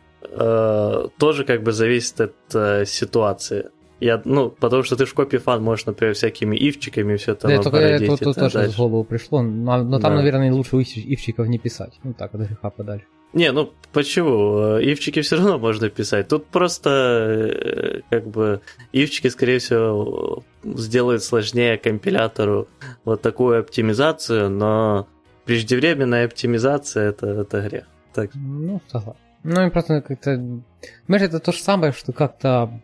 [1.18, 3.72] Тоже как бы зависит от ситуации.
[4.02, 7.62] Я, ну, потому что ты в копии фан можешь, например, всякими ивчиками все это Да,
[7.62, 10.18] только это тут тоже в голову пришло, но, но там, да.
[10.18, 12.00] наверное, лучше ивчиков не писать.
[12.04, 13.06] Ну так, от греха подальше.
[13.34, 14.80] Не, ну почему?
[14.80, 16.28] Ивчики все равно можно писать.
[16.28, 22.68] Тут просто э, как бы ивчики, скорее всего, сделают сложнее компилятору
[23.06, 25.08] вот такую оптимизацию, но
[25.46, 27.86] преждевременная оптимизация это, это грех.
[28.14, 28.32] Так.
[28.34, 29.20] Ну, согласен.
[29.44, 30.62] Ну, и просто как-то...
[31.08, 32.82] Знаешь, это то же самое, что как-то.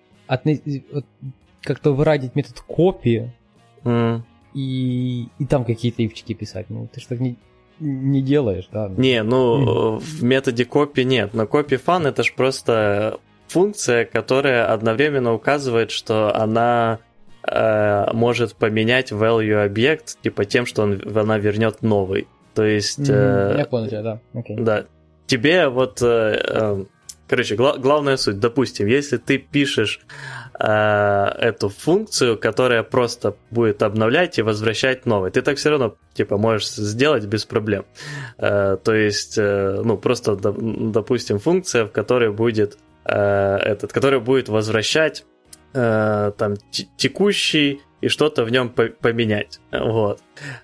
[1.64, 3.34] Как-то вырадить метод копии
[3.84, 4.22] mm.
[4.54, 6.68] и, и там какие-то ивчики писать.
[6.70, 7.36] Ну, ты же так не,
[7.80, 8.90] не делаешь, да?
[8.96, 11.34] Не, ну, в методе копии нет.
[11.34, 17.00] Но копи фан это же просто функция, которая одновременно указывает, что она
[17.44, 22.28] э, может поменять value объект, типа тем, что он, она вернет новый.
[22.54, 23.10] То есть...
[23.10, 23.58] Mm-hmm.
[23.58, 24.20] Я понял тебя, да.
[24.34, 24.62] Okay.
[24.64, 24.86] Да.
[25.28, 26.86] Тебе вот э, э,
[27.28, 28.40] Короче, гла- главная суть.
[28.40, 30.00] Допустим, если ты пишешь
[30.60, 36.38] э, эту функцию, которая просто будет обновлять и возвращать новый, ты так все равно типа
[36.38, 37.86] можешь сделать без проблем.
[38.38, 44.48] Э, то есть, э, ну просто, допустим, функция, в которой будет э, этот, которая будет
[44.48, 45.26] возвращать
[45.74, 46.56] э, там
[46.96, 49.60] текущий и что-то в нем поменять.
[49.72, 50.20] Вот.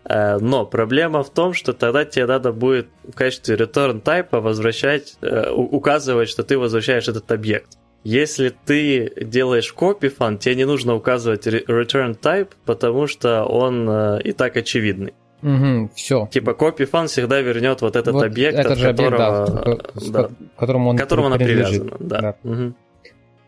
[0.06, 5.18] Э, но проблема в том, что тогда тебе надо будет в качестве return type возвращать,
[5.22, 7.78] э, указывать, что ты возвращаешь этот объект.
[8.04, 14.22] Если ты делаешь copy фан, тебе не нужно указывать return type, потому что он э,
[14.24, 15.14] и так очевидный.
[15.42, 16.28] Угу, все.
[16.32, 20.28] Типа copy фан всегда вернет вот этот вот объект, этот от которого, объект, да, да,
[20.28, 21.98] к которому он, которому она привязана.
[22.00, 22.22] Да.
[22.22, 22.36] да.
[22.44, 22.74] Угу.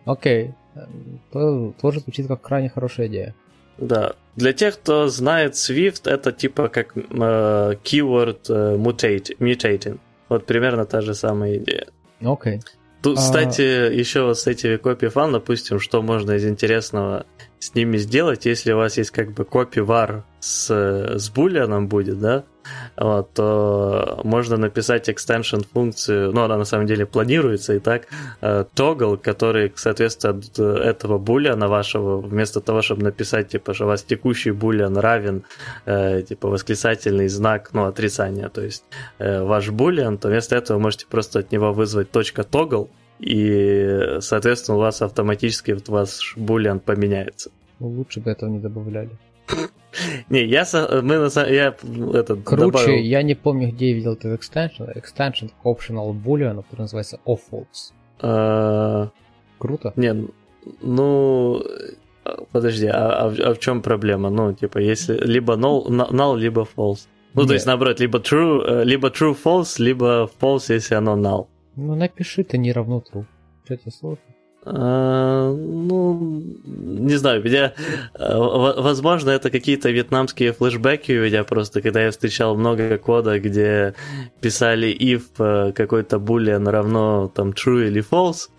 [0.05, 0.53] Окей.
[1.31, 3.35] То, тоже звучит как крайне хорошая идея.
[3.77, 4.13] Да.
[4.35, 7.01] Для тех, кто знает Swift, это типа как э,
[7.83, 9.99] keyword э, mutate, mutating.
[10.29, 11.87] Вот примерно та же самая идея.
[12.21, 12.57] Окей.
[12.57, 12.61] Okay.
[13.05, 13.21] Тут, а...
[13.21, 13.61] кстати,
[13.93, 17.27] еще вот с этими копии фан, допустим, что можно из интересного
[17.59, 20.71] с ними сделать, если у вас есть как бы копи var с,
[21.15, 22.45] с булианом будет, да,
[22.97, 28.07] вот, то можно написать extension функцию, ну, она на самом деле планируется и так,
[28.41, 33.87] э, toggle, который, соответственно, от этого булиана вашего, вместо того, чтобы написать, типа, что у
[33.87, 35.43] вас текущий булиан равен,
[35.85, 38.83] э, типа, восклицательный знак, ну, отрицания, то есть
[39.19, 42.89] э, ваш булиан, то вместо этого можете просто от него вызвать точка .toggle,
[43.19, 47.51] и, соответственно, у вас автоматически вот ваш булиан поменяется.
[47.79, 49.09] Лучше бы этого не добавляли.
[50.29, 50.65] Не, я,
[51.01, 52.95] мы на я этот Круче, добавил...
[52.95, 54.93] я не помню, где я видел этот extension.
[54.95, 57.93] Extension optional boolean, который называется offloads.
[58.19, 59.09] А...
[59.57, 59.93] Круто.
[59.95, 60.27] Не,
[60.81, 61.63] ну,
[62.51, 64.29] подожди, а, а, а в чем проблема?
[64.29, 67.07] Ну, типа, если либо null, null либо false.
[67.33, 67.47] Ну, Нет.
[67.47, 71.47] то есть, наоборот, либо true, э, либо true false, либо false, если оно null.
[71.75, 73.25] Ну, напиши, ты не равно true.
[73.65, 74.23] Что тебе сложно?
[74.67, 77.73] А, ну, не знаю, меня,
[78.15, 78.37] э,
[78.77, 83.93] возможно, это какие-то вьетнамские флешбеки у меня просто, когда я встречал много кода, где
[84.41, 88.49] писали if э, какой-то boolean равно там true или false,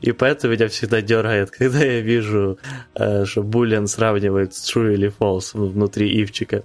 [0.00, 2.58] и поэтому меня всегда дергает, когда я вижу,
[2.94, 6.62] э, что boolean сравнивает с true или false внутри ивчика.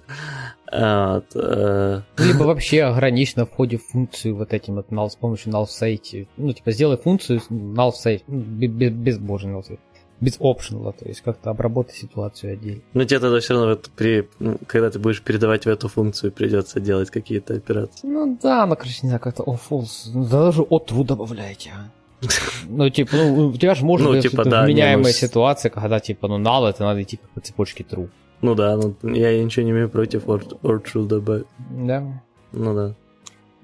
[0.74, 2.00] Вот, э...
[2.18, 6.26] Либо вообще ограничено в ходе функцию вот этим вот null с помощью null save.
[6.36, 7.92] Ну, типа, сделай функцию null
[8.26, 9.78] ну, без, без божий null save.
[10.20, 12.82] Без optional, то есть как-то обработать ситуацию отдельно.
[12.92, 16.80] Ну, тебе тогда все равно, при, ну, когда ты будешь передавать в эту функцию, придется
[16.80, 18.06] делать какие-то операции.
[18.06, 20.10] Ну да, ну, короче, не знаю, как-то о, false.
[20.12, 21.90] Ну, даже от true добавляйте, а.
[22.68, 26.00] Ну, типа, ну, у тебя же может ну, быть типа, да, вменяемая ну, ситуация, когда,
[26.00, 28.08] типа, ну, null, это надо идти как по цепочке true.
[28.44, 31.46] Ну да, ну, я ничего не имею против or, or true добавить.
[31.70, 32.22] Да.
[32.52, 32.94] Ну да.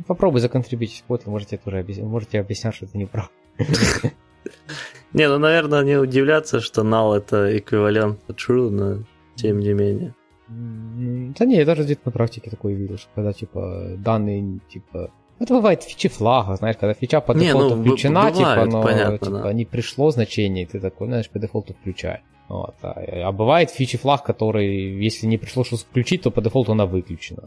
[0.07, 3.31] Попробуй законтрибьютить код, можете тоже объяснять, можете объяснять, что это не прав.
[5.13, 9.05] Не, ну, наверное, не удивляться, что null это эквивалент true, но
[9.35, 10.15] тем не менее.
[10.49, 15.53] Да не, я даже где-то на практике такое видел, что когда, типа, данные, типа, Это
[15.53, 19.19] бывает фичи флага, знаешь, когда фича по дефолту не, ну, включена, бывает, типа, но понятно,
[19.19, 19.53] типа, да.
[19.53, 22.23] не пришло значение, ты такой, знаешь, по дефолту включай.
[22.51, 26.73] Вот, а, а бывает фичи флаг, который, если не пришло что включить, то по дефолту
[26.73, 27.45] она выключена.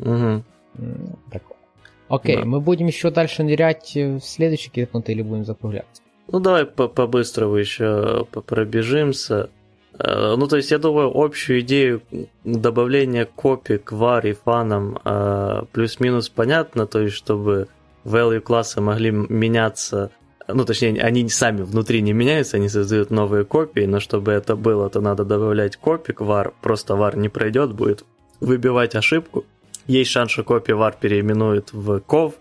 [0.00, 0.42] Угу.
[1.30, 1.56] Такое.
[2.08, 2.44] Окей, да.
[2.44, 6.02] мы будем еще дальше нырять в следующий кирпнутый или будем закругляться?
[6.26, 9.48] Ну, давай по-быстрому еще пробежимся.
[9.96, 12.02] Э, ну, то есть, я думаю, общую идею
[12.42, 17.68] добавления копий к var и фанам э, плюс-минус понятно, то есть, чтобы
[18.04, 20.10] value классы могли меняться,
[20.48, 24.88] ну, точнее, они сами внутри не меняются, они создают новые копии, но чтобы это было,
[24.90, 28.04] то надо добавлять копии к var, просто var не пройдет, будет
[28.40, 29.44] выбивать ошибку.
[29.86, 32.34] Есть шанс, что копия var переименует в cov,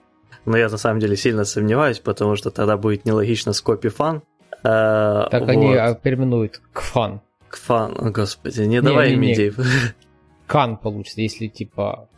[0.45, 4.21] но я на самом деле сильно сомневаюсь, потому что тогда будет нелогично с копи фан.
[4.63, 5.49] Э, так вот.
[5.49, 7.21] они переименуют к фан.
[7.55, 9.53] Кфан, о господи, не, давай им идей.
[10.47, 12.09] Кан получится, если типа...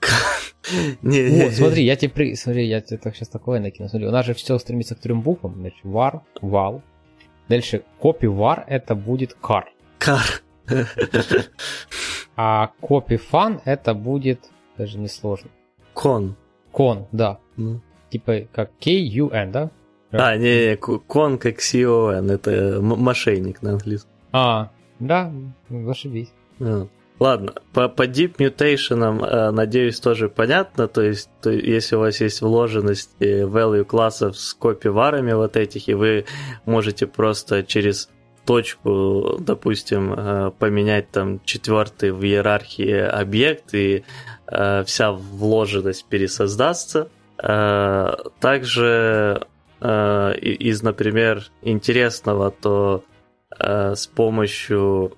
[1.01, 2.35] Не, не, смотри, я тебе при...
[2.35, 3.89] смотри, я тебе сейчас такое накину.
[3.89, 5.55] Смотри, у нас же все стремится к трем буквам.
[5.55, 6.81] Значит, var, val.
[7.47, 9.63] Дальше копи var это будет car.
[9.99, 10.41] Car.
[12.35, 15.49] А копи fun это будет даже не сложно.
[15.93, 16.35] Кон.
[16.71, 17.39] Кон, да.
[17.57, 17.79] Mm.
[18.11, 19.71] Типа как K-U-N, да?
[20.11, 24.11] А, не, не, кон как C-O-N, это мошенник на английском.
[24.31, 25.33] А, да,
[25.69, 26.31] зашибись.
[26.59, 26.87] А.
[27.19, 30.87] Ладно, по, по Deep Mutation, э, надеюсь, тоже понятно.
[30.87, 35.95] То есть, то, если у вас есть вложенность value классов с копиварами вот этих, и
[35.95, 36.25] вы
[36.65, 38.09] можете просто через
[38.45, 44.03] точку, допустим, э, поменять там четвертый в иерархии объект, и
[44.45, 47.09] э, вся вложенность пересоздастся.
[48.39, 49.45] Также
[49.79, 53.03] из, например, интересного, то
[53.59, 55.15] с помощью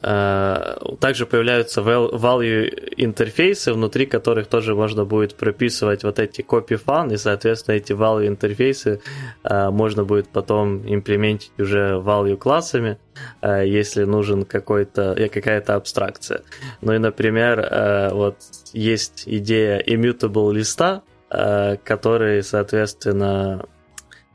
[0.00, 7.16] также появляются value интерфейсы, внутри которых тоже можно будет прописывать вот эти copy fun, и,
[7.16, 9.00] соответственно, эти value интерфейсы
[9.42, 12.98] э, можно будет потом имплементить уже value классами,
[13.42, 16.42] если нужен какой-то, какая-то абстракция.
[16.82, 18.36] Ну и, например, вот
[18.74, 23.64] есть идея immutable листа, который, соответственно,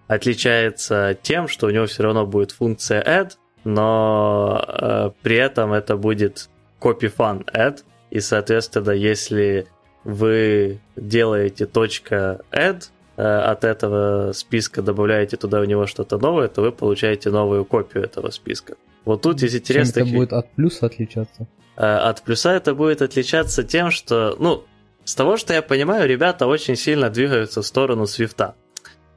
[0.08, 3.34] отличается тем, что у него все равно будет функция add,
[3.64, 6.50] но э, при этом это будет
[6.80, 9.68] copy fun add, и, соответственно, если
[10.04, 12.84] вы делаете .add,
[13.18, 18.04] э, от этого списка добавляете туда у него что-то новое, то вы получаете новую копию
[18.04, 18.76] этого списка.
[19.06, 20.02] Вот тут есть интересно...
[20.02, 21.48] Чем это будет от плюса отличаться?
[21.78, 24.64] Э, от плюса это будет отличаться тем, что, ну,
[25.04, 28.56] с того, что я понимаю, ребята очень сильно двигаются в сторону свифта.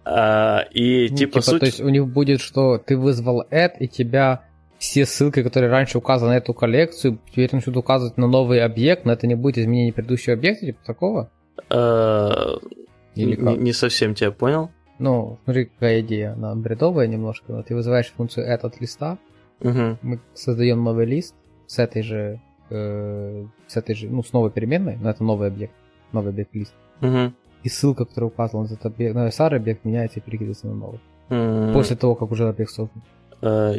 [0.05, 1.61] А, и ну, типа, типа суть...
[1.61, 4.45] То есть у них будет, что ты вызвал add, и тебя
[4.79, 9.13] все ссылки, которые раньше указаны на эту коллекцию, теперь начнут указывать на новый объект, но
[9.13, 11.31] это не будет изменение предыдущего объекта, типа такого?
[11.71, 12.59] А,
[13.15, 13.59] Или как?
[13.59, 14.71] Не совсем тебя понял.
[14.99, 17.53] Ну, смотри, какая идея, она бредовая немножко.
[17.53, 19.19] Но ты вызываешь функцию add от листа,
[19.61, 19.99] угу.
[20.03, 21.35] мы создаем новый лист
[21.67, 25.75] с этой же, э, с этой же, ну, с новой переменной, но это новый объект,
[26.13, 26.75] новый объект лист.
[27.01, 27.33] Угу
[27.65, 31.01] и ссылка, которая указана на этот объект, на старый объект меняется и перекидывается на новый.
[31.31, 31.73] Mm.
[31.73, 33.03] После того, как уже объект создан.
[33.41, 33.79] Uh,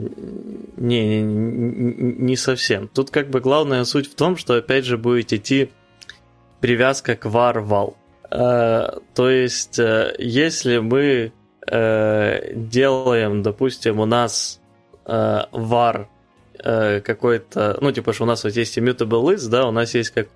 [0.78, 2.88] не, не, не, не совсем.
[2.88, 5.72] Тут как бы главная суть в том, что опять же будет идти
[6.60, 7.96] привязка к val.
[8.30, 11.32] Uh, то есть, uh, если мы
[11.68, 14.62] делаем, допустим, у нас
[15.04, 16.08] var
[16.64, 20.28] какой-то, ну, типа, что у нас вот есть immutable list, да, у нас есть как,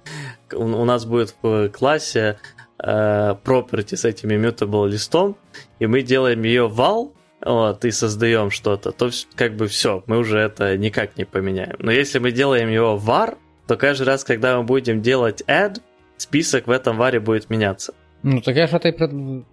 [0.53, 5.35] у нас будет в классе э, property с этим immutable листом,
[5.79, 7.11] и мы делаем ее val,
[7.45, 11.75] вот, и создаем что-то, то как бы все, мы уже это никак не поменяем.
[11.79, 15.81] Но если мы делаем его var, то каждый раз, когда мы будем делать add,
[16.17, 17.93] список в этом варе будет меняться.
[18.23, 19.43] Ну, так я же это и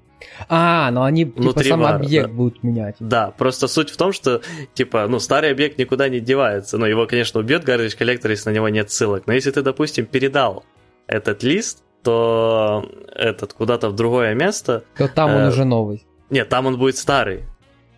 [0.49, 2.33] а, но они типа Внутри сам вара, объект да.
[2.33, 2.97] будут менять.
[2.99, 4.41] Да, просто суть в том, что
[4.75, 6.79] типа, ну, старый объект никуда не девается.
[6.79, 9.27] Ну, его, конечно, убьет garbage коллектор, если на него нет ссылок.
[9.27, 10.65] Но если ты, допустим, передал
[11.07, 14.85] этот лист, то этот куда-то в другое место.
[14.97, 16.07] То там он э, уже новый.
[16.31, 17.43] Нет, там он будет старый.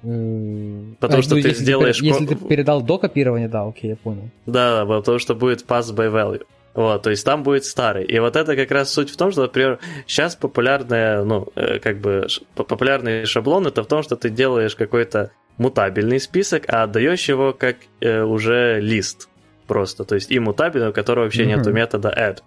[0.00, 1.98] Потому а, что ну, ты сделаешь...
[1.98, 4.30] Ты, если ты передал до копирования, да, окей, я понял.
[4.46, 6.46] Да, потому что будет pass by value.
[6.72, 8.06] Вот, то есть там будет старый.
[8.06, 11.98] И вот это как раз суть в том, что, например, сейчас популярная, ну, э, как
[11.98, 17.52] бы популярный шаблон это в том, что ты делаешь какой-то мутабельный список, а отдаешь его
[17.52, 19.28] как э, уже лист
[19.66, 20.04] просто.
[20.04, 21.56] То есть и мутабельный, у которого вообще mm-hmm.
[21.59, 22.38] нету метода add.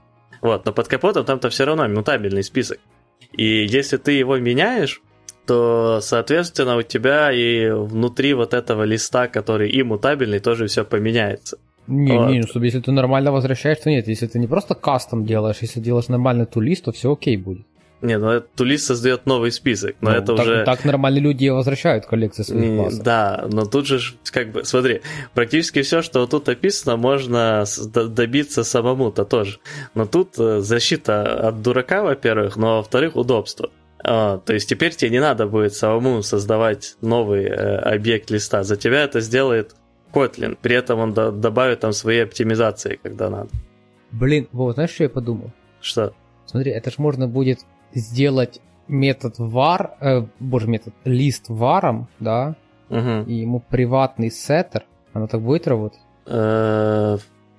[0.42, 2.80] Вот, но под капотом там-то все равно мутабельный список.
[3.32, 5.02] И если ты его меняешь,
[5.46, 11.58] то, соответственно, у тебя и внутри вот этого листа, который и мутабельный, тоже все поменяется.
[11.88, 12.30] Не, вот.
[12.30, 14.08] не, ну, если ты нормально возвращаешь, то нет.
[14.08, 17.66] Если ты не просто кастом делаешь, если делаешь нормально ту лист, то все окей будет.
[18.02, 20.64] Не, ну тулист создает новый список, но ну, это так, уже...
[20.66, 23.04] Так нормальные люди возвращают коллекции своих классов.
[23.04, 24.00] Да, но тут же,
[24.32, 25.02] как бы, смотри,
[25.34, 29.60] практически все, что тут описано, можно добиться самому-то тоже.
[29.94, 33.70] Но тут э, защита от дурака, во-первых, но во-вторых, удобство.
[34.04, 38.64] А, то есть теперь тебе не надо будет самому создавать новый э, объект листа.
[38.64, 39.76] За тебя это сделает
[40.12, 40.58] Kotlin.
[40.60, 43.50] При этом он до- добавит там свои оптимизации, когда надо.
[44.12, 45.52] Блин, вот, знаешь, что я подумал?
[45.82, 46.14] Что?
[46.46, 47.60] Смотри, это ж можно будет
[47.94, 52.56] сделать метод var, э, боже, метод лист варом, да,
[52.90, 53.24] угу.
[53.28, 54.84] и ему приватный сеттер,
[55.14, 56.00] оно так будет работать?
[56.26, 57.18] Э,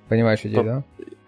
[0.09, 0.83] Понимаешь идею, да?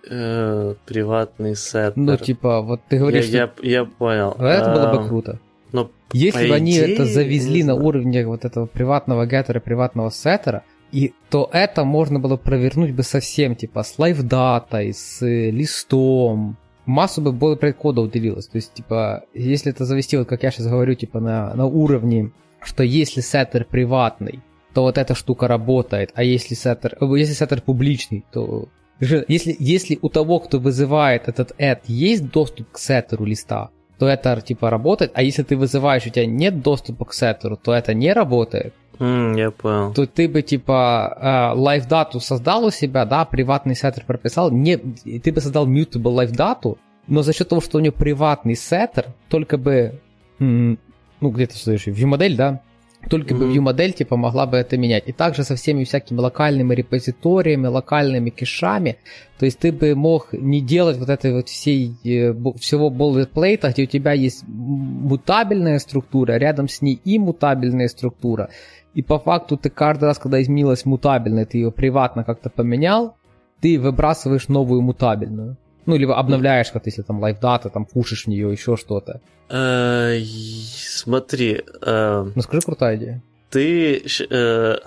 [0.07, 1.93] Э, приватный сеттер.
[1.95, 3.65] Ну, типа, вот ты говоришь, я, что...
[3.65, 4.31] я, я понял.
[4.31, 5.39] Это было бы круто.
[5.71, 11.13] Ну, Если бы они это завезли на уровне вот этого приватного геттера, приватного сеттера, и
[11.29, 18.01] то это можно было провернуть бы совсем, типа, с лайфдатой, с листом, массу бы бойлерплейт-кода
[18.01, 18.47] уделилось.
[18.47, 22.31] То есть, типа, если это завести, вот как я сейчас говорю, типа, на, на уровне,
[22.61, 24.41] что если сеттер приватный,
[24.73, 28.67] то вот эта штука работает, а если сеттер, э, если сеттер публичный, то
[28.99, 34.39] если, если у того, кто вызывает этот add, есть доступ к сеттеру листа, то это
[34.41, 38.11] типа работает, а если ты вызываешь, у тебя нет доступа к сеттеру, то это не
[38.13, 38.73] работает.
[38.99, 39.93] Mm, я понял.
[39.93, 45.31] То ты бы типа live дату создал у себя, да, приватный сеттер прописал, не, ты
[45.31, 46.77] бы создал mutable live дату,
[47.07, 49.99] но за счет того, что у него приватный сеттер, только бы,
[50.39, 50.77] ну
[51.21, 52.61] где-то что в view-модель, да,
[53.09, 53.37] только mm-hmm.
[53.37, 55.03] бы view-модель типа могла бы это менять.
[55.07, 58.97] И также со всеми всякими локальными репозиториями, локальными кешами.
[59.39, 63.83] То есть ты бы мог не делать вот этой вот всей, э, всего boilerplate, где
[63.83, 68.49] у тебя есть мутабельная структура, рядом с ней и мутабельная структура.
[68.93, 73.15] И по факту ты каждый раз, когда изменилась мутабельная, ты ее приватно как-то поменял,
[73.59, 75.57] ты выбрасываешь новую мутабельную.
[75.85, 79.21] Ну, либо обновляешь, как если там лайфдата, там пушишь в нее, еще что-то.
[79.49, 81.63] Э, смотри.
[81.81, 83.23] Э, ну, скажи, крутая идея.
[83.49, 84.03] Ты...
[84.29, 84.77] Э,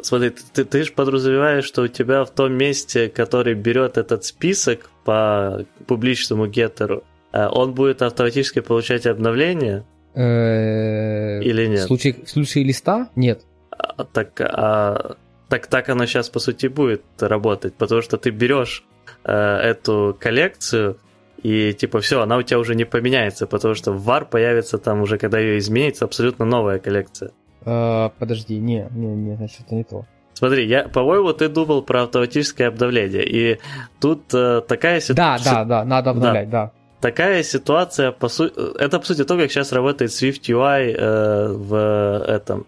[0.00, 4.90] смотри, ты, ты же подразумеваешь, что у тебя в том месте, который берет этот список
[5.04, 9.84] по публичному геттеру, он будет автоматически получать обновления?
[10.14, 11.84] Или нет?
[11.84, 13.42] В случае, в случае листа нет.
[13.70, 15.16] А, так, а,
[15.48, 18.84] так, так оно сейчас, по сути, будет работать, потому что ты берешь
[19.24, 20.98] э, эту коллекцию,
[21.42, 25.02] и типа все, она у тебя уже не поменяется, потому что в VAR появится там
[25.02, 27.32] уже, когда ее изменится, абсолютно новая коллекция.
[27.64, 30.06] Э, подожди, не, не, не, значит, это не то.
[30.34, 33.58] Смотри, я, по-моему, ты думал про автоматическое обновление, и
[34.00, 35.52] тут э, такая ситуация...
[35.52, 36.66] Да, да, да, надо обновлять, да.
[36.66, 36.72] да
[37.02, 42.24] такая ситуация, по сути, это по сути то, как сейчас работает Swift UI э, в
[42.26, 42.66] этом,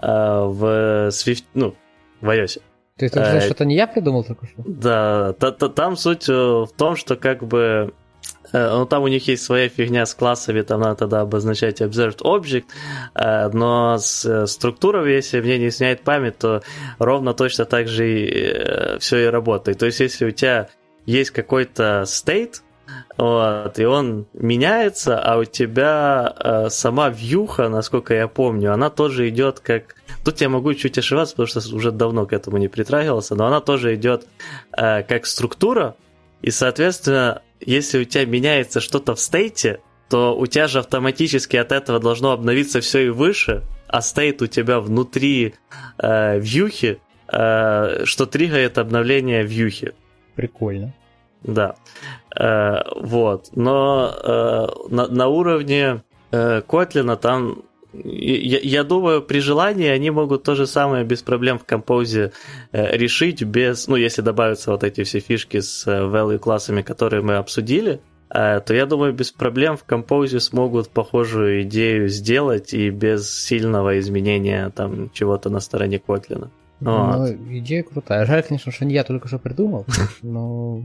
[0.00, 1.74] э, в Swift, ну,
[2.20, 2.60] в iOS.
[2.98, 4.62] То есть, э, что-то не я придумал только что?
[4.66, 7.94] Да, та, та, там суть э, в том, что как бы
[8.52, 12.18] э, ну, там у них есть своя фигня с классами, там надо тогда обозначать observed
[12.22, 12.64] object,
[13.14, 16.62] э, но с структурой, если мне не изменяет память, то
[16.98, 19.78] ровно точно так же и все и работает.
[19.78, 20.68] То есть, если у тебя
[21.06, 22.62] есть какой-то state,
[23.16, 29.28] вот, и он меняется, а у тебя э, сама вьюха, насколько я помню, она тоже
[29.28, 29.96] идет как...
[30.24, 33.60] Тут я могу чуть ошибаться, потому что уже давно к этому не притрагивался, но она
[33.60, 34.26] тоже идет
[34.76, 35.96] э, как структура,
[36.42, 41.72] и, соответственно, если у тебя меняется что-то в стейте, то у тебя же автоматически от
[41.72, 45.54] этого должно обновиться все и выше, а стейт у тебя внутри
[45.98, 49.92] э, вьюхи, э, что триггает обновление вьюхи.
[50.34, 50.94] Прикольно.
[51.42, 51.76] Да.
[52.38, 53.50] Э, вот.
[53.54, 57.62] Но э, на, на уровне э, Котлина там
[57.92, 62.32] я, я думаю, при желании они могут то же самое без проблем в композе
[62.72, 67.22] э, решить, без, ну, если добавятся вот эти все фишки с э, value классами, которые
[67.22, 68.00] мы обсудили,
[68.30, 73.98] э, то я думаю, без проблем в композе смогут похожую идею сделать и без сильного
[73.98, 76.50] изменения там чего-то на стороне Котлина.
[76.80, 77.16] Вот.
[77.16, 78.26] Ну, идея крутая.
[78.26, 79.86] Жаль, конечно, что не я только что придумал,
[80.22, 80.82] но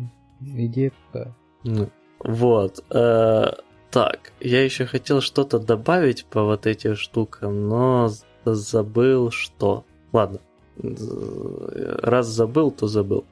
[1.12, 1.36] такая.
[1.64, 1.90] Ну,
[2.20, 2.84] вот.
[2.90, 3.52] Э,
[3.92, 8.10] так, я еще хотел что-то добавить по вот этим штукам, но
[8.46, 9.86] забыл что.
[10.12, 10.40] Ладно.
[10.76, 13.26] Раз забыл, то забыл.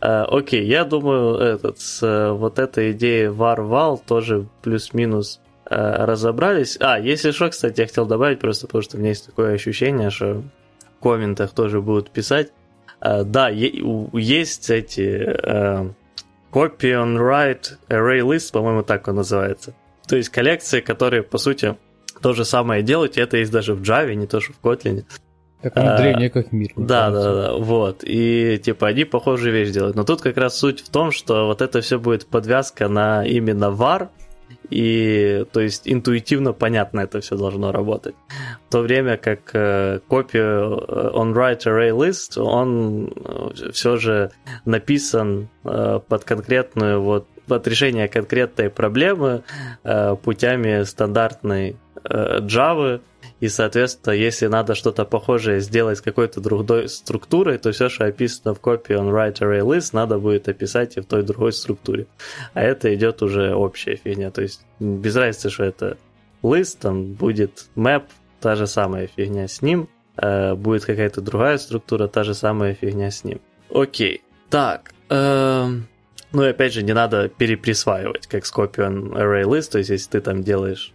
[0.00, 6.78] Э, окей, я думаю, этот, с вот этой идеей var тоже плюс-минус э, разобрались.
[6.80, 10.10] А, если что, кстати, я хотел добавить, просто потому что у меня есть такое ощущение,
[10.10, 10.44] что
[10.98, 12.52] в комментах тоже будут писать.
[13.00, 15.96] Э, да, есть эти
[16.56, 19.74] Copy on Write Array List, по-моему, так он называется.
[20.08, 21.76] То есть коллекции, которые, по сути,
[22.22, 25.04] то же самое делают, и это есть даже в Java, не то, что в Kotlin.
[25.60, 26.72] Они а, древние, как мир.
[26.74, 28.04] Да, да, да, вот.
[28.04, 29.96] И типа они похожую вещь делают.
[29.96, 33.66] Но тут как раз суть в том, что вот это все будет подвязка на именно
[33.66, 34.08] var,
[34.70, 38.14] и то есть интуитивно понятно это все должно работать.
[38.68, 44.30] В то время как э, копия э, on-write array list, он э, все же
[44.64, 49.42] написан э, под конкретную вот под решение конкретной проблемы
[49.84, 53.00] э, путями стандартной э, Java,
[53.38, 58.54] и, соответственно, если надо что-то похожее сделать с какой-то другой структурой, то все, что описано
[58.54, 62.06] в копии on write array list, надо будет описать и в той другой структуре.
[62.54, 64.30] А это идет уже общая фигня.
[64.30, 65.98] То есть без разницы, что это
[66.42, 68.04] list, там будет map,
[68.40, 73.10] та же самая фигня с ним, э, будет какая-то другая структура, та же самая фигня
[73.10, 73.40] с ним.
[73.70, 74.22] Окей.
[74.48, 74.92] Так.
[75.10, 75.68] Э,
[76.32, 79.90] ну и опять же, не надо переприсваивать, как с copy on array list, то есть
[79.90, 80.94] если ты там делаешь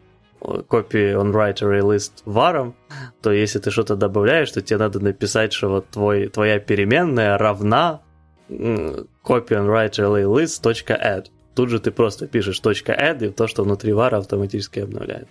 [0.68, 2.76] копии on write array list varом,
[3.22, 8.02] то если ты что-то добавляешь, то тебе надо написать, что вот твой, твоя переменная равна
[8.50, 11.28] copy on write array list .add.
[11.54, 15.28] Тут же ты просто пишешь .add, и то, что внутри вара автоматически обновляет.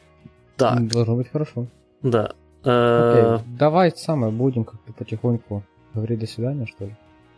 [0.57, 0.87] Так.
[0.89, 1.67] Должно быть хорошо.
[2.03, 2.33] Да.
[2.63, 5.65] Окей, э, давай самое будем как-то потихоньку
[5.95, 6.97] говорить до свидания, что ли?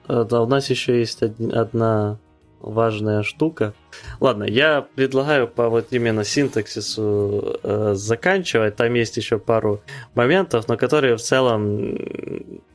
[0.08, 2.18] Э, да, у нас еще есть одна
[2.62, 3.74] важная штука.
[4.20, 8.76] Ладно, я предлагаю по вот именно синтаксису э, заканчивать.
[8.76, 9.80] Там есть еще пару
[10.14, 11.98] моментов, но которые в целом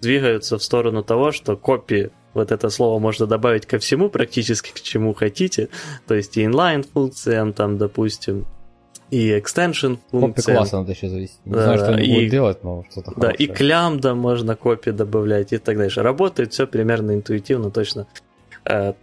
[0.01, 4.81] двигаются в сторону того, что копии вот это слово можно добавить ко всему практически, к
[4.81, 5.69] чему хотите.
[6.07, 8.45] То есть и inline функциям, там, допустим,
[9.09, 10.41] и extension функции.
[10.41, 11.37] Копи класса надо еще завести.
[11.45, 13.47] Не да, знаю, что они и, будут делать, но что-то Да, хорошее.
[13.47, 16.01] и к лямбда можно копии добавлять и так дальше.
[16.03, 18.07] Работает все примерно интуитивно, точно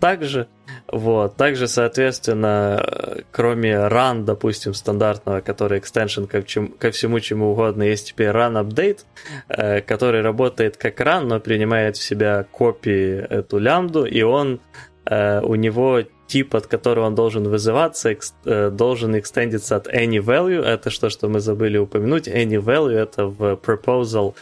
[0.01, 0.47] также.
[0.91, 1.37] Вот.
[1.37, 6.43] Также, соответственно, кроме run, допустим, стандартного, который extension ко,
[6.79, 9.01] ко всему чему угодно, есть теперь run update,
[9.49, 14.61] э, который работает как run, но принимает в себя копии эту лямбду, и он
[15.07, 20.63] э, у него тип, от которого он должен вызываться, должен экстендиться от any value.
[20.63, 22.29] Это что, что мы забыли упомянуть.
[22.29, 24.35] Any value это в proposal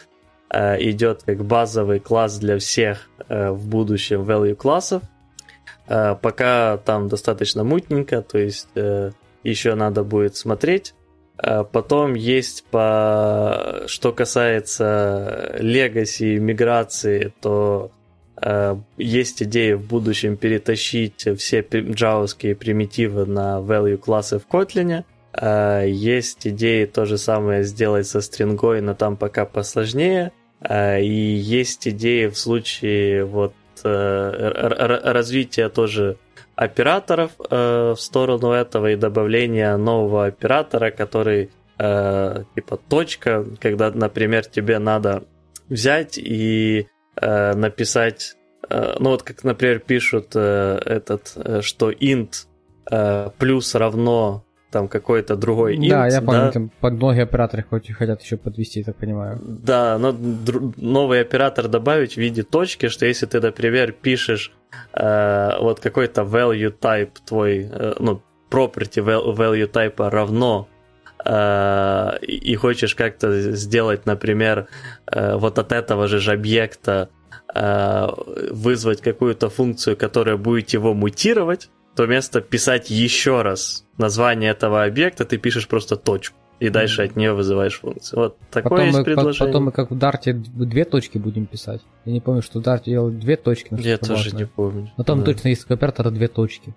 [0.51, 5.03] идет как базовый класс для всех в будущем value классов.
[5.93, 9.11] Э, пока там достаточно мутненько, то есть э,
[9.43, 10.95] еще надо будет смотреть.
[11.37, 13.83] Э, потом есть по...
[13.85, 17.91] Что касается легаси миграции, то
[18.97, 25.05] есть идея в будущем перетащить все джавовские примитивы на value классы в Kotlin.
[25.87, 30.33] Есть идеи то же самое сделать со стрингой, но там пока посложнее.
[30.69, 36.17] И есть идеи в случае вот Э, развитие тоже
[36.55, 44.45] операторов э, в сторону этого и добавления нового оператора, который э, типа точка, когда, например,
[44.45, 45.23] тебе надо
[45.69, 48.35] взять и написать,
[48.69, 52.47] ну вот как, например, пишут этот, что int
[53.37, 54.43] плюс равно
[54.73, 55.89] там какой-то другой int.
[55.89, 56.51] Да, я понял, да?
[56.51, 59.39] там под многие операторы хотят еще подвести, я так понимаю.
[59.43, 60.11] Да, но
[60.77, 64.51] новый оператор добавить в виде точки, что если ты, например, пишешь
[64.93, 69.01] э, вот какой-то value type твой, э, ну, property
[69.35, 70.67] value type равно
[71.23, 74.67] э, и хочешь как-то сделать, например,
[75.05, 77.09] э, вот от этого же объекта
[77.53, 78.07] э,
[78.51, 85.25] вызвать какую-то функцию, которая будет его мутировать, то вместо писать еще раз название этого объекта,
[85.25, 86.37] ты пишешь просто точку.
[86.59, 87.09] И дальше mm-hmm.
[87.09, 88.19] от нее вызываешь функцию.
[88.19, 89.47] Вот такое потом есть мы, предложение.
[89.47, 91.81] Потом мы как в Дарте две точки будем писать.
[92.05, 93.75] Я не помню, что в Дарте делал две точки.
[93.79, 94.39] Я тоже важное.
[94.39, 94.91] не помню.
[94.95, 95.25] Но там да.
[95.25, 96.73] точно есть оператора две точки.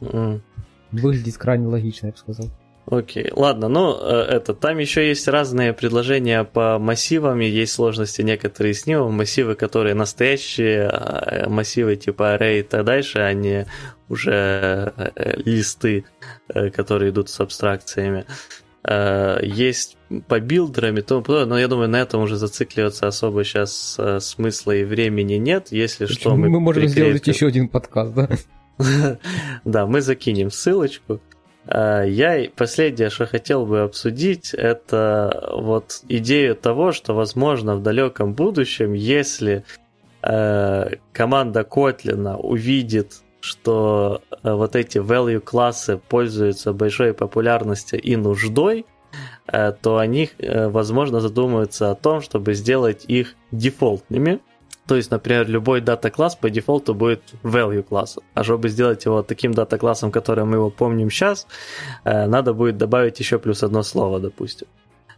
[0.00, 0.40] Mm.
[0.92, 2.48] Выглядит крайне логично, я бы сказал.
[2.86, 8.22] Окей, ладно, ну э, это, там еще есть разные предложения по массивам, и есть сложности
[8.22, 13.66] некоторые с ним, массивы, которые настоящие, а, массивы типа array и так дальше, а не
[14.10, 16.04] уже э, листы,
[16.48, 18.26] э, которые идут с абстракциями.
[19.42, 24.00] Есть по билдерам и тому подобное, но я думаю, на этом уже зацикливаться особо сейчас
[24.20, 26.48] смысла и времени нет, если что мы...
[26.48, 27.04] Мы можем прикрепим...
[27.04, 28.28] сделать еще один подкаст, да?
[29.66, 31.20] Да, мы закинем ссылочку.
[31.68, 38.94] Я последнее, что хотел бы обсудить, это вот идею того, что, возможно, в далеком будущем,
[38.94, 39.64] если
[40.22, 48.86] э, команда Котлина увидит, что э, вот эти value классы пользуются большой популярностью и нуждой,
[49.46, 54.40] э, то они, э, возможно, задумаются о том, чтобы сделать их дефолтными,
[54.86, 58.24] то есть, например, любой дата-класс по дефолту будет value классом.
[58.34, 61.46] А чтобы сделать его таким дата-классом, которым мы его помним сейчас,
[62.04, 64.66] надо будет добавить еще плюс одно слово, допустим.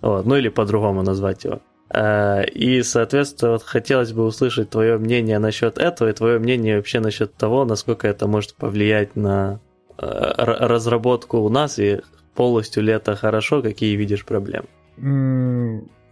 [0.03, 0.27] Вот.
[0.27, 1.61] Ну или по-другому назвать его.
[1.93, 7.01] Э, и, соответственно, вот хотелось бы услышать твое мнение насчет этого и твое мнение вообще
[7.01, 9.61] насчет того, насколько это может повлиять на
[9.99, 12.01] э, разработку у нас и
[12.35, 14.69] полностью ли это хорошо, какие видишь проблемы?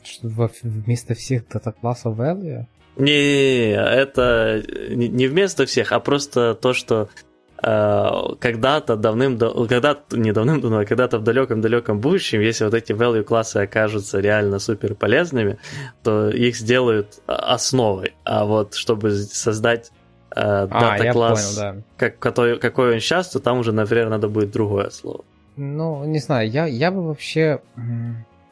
[0.03, 2.67] Что вместо всех дата-классов value?
[2.97, 7.09] Не, это не вместо всех, а просто то, что
[7.63, 13.59] когда-то давным-давно, когда не давным-давно, а когда-то в далеком-далеком будущем, если вот эти value классы
[13.59, 15.59] окажутся реально супер полезными,
[16.03, 18.15] то их сделают основой.
[18.25, 19.91] А вот чтобы создать
[20.35, 21.83] э, дата-класс, а, да.
[21.99, 25.25] как, какой, какой он сейчас, то там уже, например, надо будет другое слово.
[25.57, 27.61] Ну, не знаю, я, я бы вообще...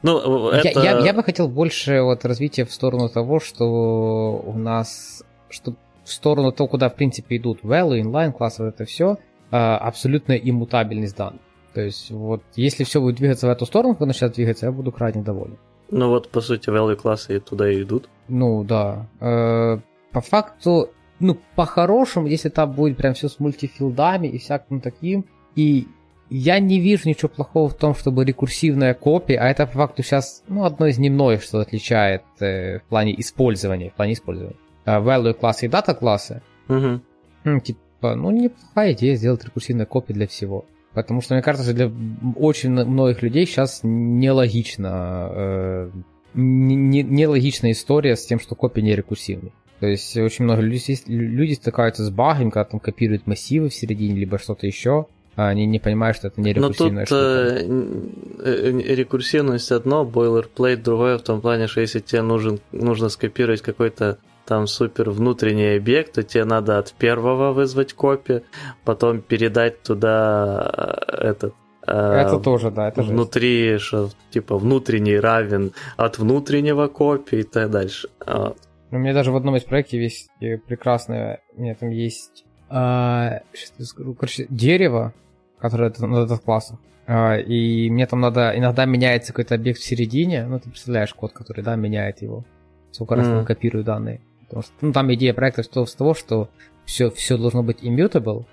[0.02, 0.68] Ну, это...
[0.80, 5.74] я, я, я бы хотел больше вот развития в сторону того, что у нас, что
[6.08, 9.18] в сторону того, куда в принципе идут value, inline классы, вот это все,
[9.50, 11.42] а, абсолютно иммутабельность данных.
[11.74, 14.90] То есть вот если все будет двигаться в эту сторону, когда начнет двигаться, я буду
[14.90, 15.58] крайне доволен.
[15.90, 18.08] Ну вот по сути value классы туда и идут.
[18.28, 19.06] Ну да.
[19.20, 19.78] Э,
[20.12, 20.90] по факту,
[21.20, 25.86] ну по-хорошему, если там будет прям все с мультифилдами и всяким таким, и
[26.30, 30.42] я не вижу ничего плохого в том, чтобы рекурсивная копия, а это по факту сейчас
[30.48, 34.56] ну, одно из немногих, что отличает э, в плане использования, в плане использования.
[34.88, 36.40] Э, value классы и дата классы.
[36.68, 37.00] Угу.
[37.44, 40.64] Ну, типа, ну неплохая идея сделать рекурсивные копии для всего.
[40.94, 41.92] Потому что, мне кажется, что для
[42.36, 45.90] очень многих людей сейчас нелогично, э,
[46.34, 49.52] не, нелогичная история с тем, что копия не рекурсивная.
[49.80, 54.14] То есть очень много людей, люди стыкаются с багами, когда там копируют массивы в середине,
[54.14, 55.06] либо что-то еще
[55.36, 58.42] а они не понимают, что это не рекурсивная Но тут штука.
[58.42, 64.18] Э, рекурсивность одно, бойлерплейт другое, в том плане, что если тебе нужен, нужно скопировать какой-то
[64.48, 68.42] там супер внутренний объект, то тебе надо от первого вызвать копию,
[68.84, 70.72] потом передать туда
[71.08, 71.54] э, этот
[71.86, 77.70] э, это тоже, да, это внутри, что типа внутренний равен от внутреннего копии и так
[77.70, 78.08] дальше.
[78.26, 78.56] Вот.
[78.90, 80.30] У меня даже в одном из проектов есть
[80.66, 83.40] прекрасное, у меня там есть, а,
[83.82, 85.12] скажу, короче, дерево,
[85.58, 86.78] который на этот классах.
[87.06, 91.62] И мне там надо, иногда меняется какой-то объект в середине, ну ты представляешь код, который,
[91.62, 92.44] да, меняет его.
[92.92, 93.44] Сколько раз mm.
[93.44, 94.20] копирую данные.
[94.48, 96.48] Потому что, ну, там идея проекта с того, что
[96.84, 98.46] все, все должно быть immutable,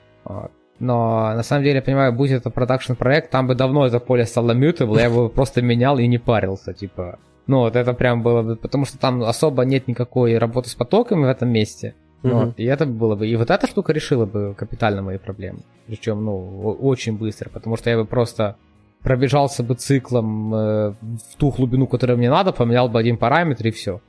[0.80, 4.26] но на самом деле, я понимаю, будь это продакшн проект, там бы давно это поле
[4.26, 7.18] стало mutable, я бы просто менял и не парился, типа.
[7.48, 11.26] Ну, вот это прям было бы, потому что там особо нет никакой работы с потоками
[11.26, 11.96] в этом месте.
[12.24, 12.54] Mm-hmm.
[12.58, 13.28] и это было бы.
[13.28, 15.60] И вот эта штука решила бы капитально мои проблемы.
[15.86, 18.56] Причем, ну, очень быстро, потому что я бы просто
[19.04, 23.72] пробежался бы циклом э, в ту глубину, которую мне надо, поменял бы один параметр и
[23.72, 24.02] все.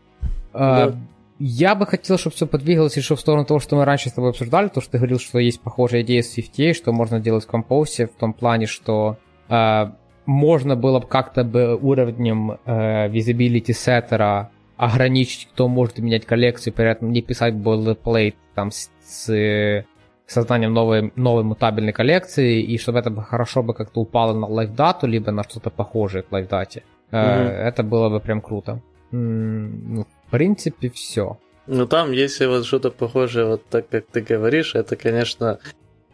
[0.54, 0.96] Yeah.
[1.38, 4.30] Я бы хотел, чтобы все подвигалось еще в сторону того, что мы раньше с тобой
[4.30, 7.46] обсуждали, то, что ты говорил, что есть похожая идея с Swift, что можно делать в
[7.46, 9.18] композе в том плане, что
[9.48, 9.90] э,
[10.24, 16.90] можно было бы как-то бы уровнем э, visibility сеттера ограничить, кто может менять коллекцию, при
[16.90, 19.84] этом не писать boilerplate там с, с
[20.26, 25.32] созданием новой, новой мутабельной коллекции, и чтобы это хорошо бы как-то упало на лайфдату, либо
[25.32, 26.82] на что-то похожее к лайфдате.
[27.10, 27.48] Mm-hmm.
[27.48, 28.80] Это было бы прям круто.
[29.12, 31.38] Ну, в принципе, все.
[31.66, 35.58] Ну там, если вот что-то похожее, вот так как ты говоришь, это, конечно,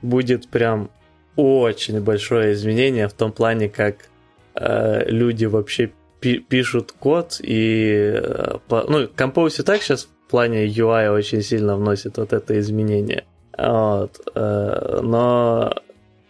[0.01, 0.91] будет прям
[1.37, 4.09] очень большое изменение в том плане, как
[4.55, 11.11] э, люди вообще пишут код, и э, ну, Compose и так сейчас в плане UI
[11.11, 13.25] очень сильно вносит вот это изменение.
[13.59, 14.21] Вот.
[14.35, 15.75] Э, но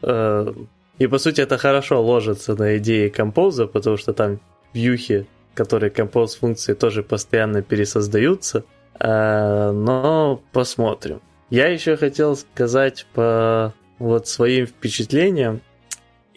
[0.03, 0.53] э,
[0.99, 4.41] и по сути это хорошо ложится на идеи Compose, потому что там
[4.73, 8.65] вьюхи, которые Compose функции тоже постоянно пересоздаются.
[8.99, 11.21] Но посмотрим.
[11.51, 15.61] Я еще хотел сказать по вот своим впечатлениям.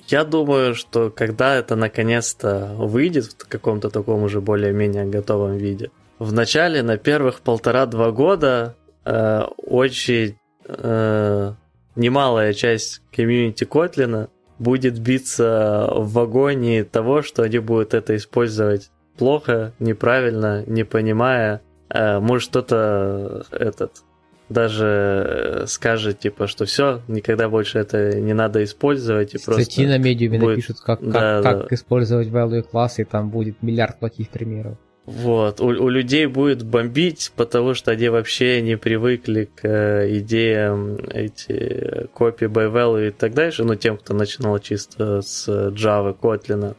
[0.07, 5.89] Я думаю, что когда это наконец-то выйдет в каком-то таком уже более-менее готовом виде,
[6.19, 10.37] в начале, на первых полтора-два года, э, очень
[10.67, 11.53] э,
[11.95, 14.29] немалая часть комьюнити Котлина
[14.59, 21.61] будет биться в вагоне того, что они будут это использовать плохо, неправильно, не понимая.
[21.89, 24.03] Э, может, кто-то этот
[24.49, 29.33] даже э, скажет, типа, что все, никогда больше это не надо использовать.
[29.33, 30.57] И Статьи просто на медиуме будет...
[30.57, 31.75] напишут, как, как, да, как да.
[31.75, 34.77] использовать value классы, и там будет миллиард плохих примеров.
[35.05, 40.97] Вот, у, у людей будет бомбить, потому что они вообще не привыкли к э, идеям
[41.11, 46.75] эти копии by value и так дальше, ну, тем, кто начинал чисто с Java, Kotlin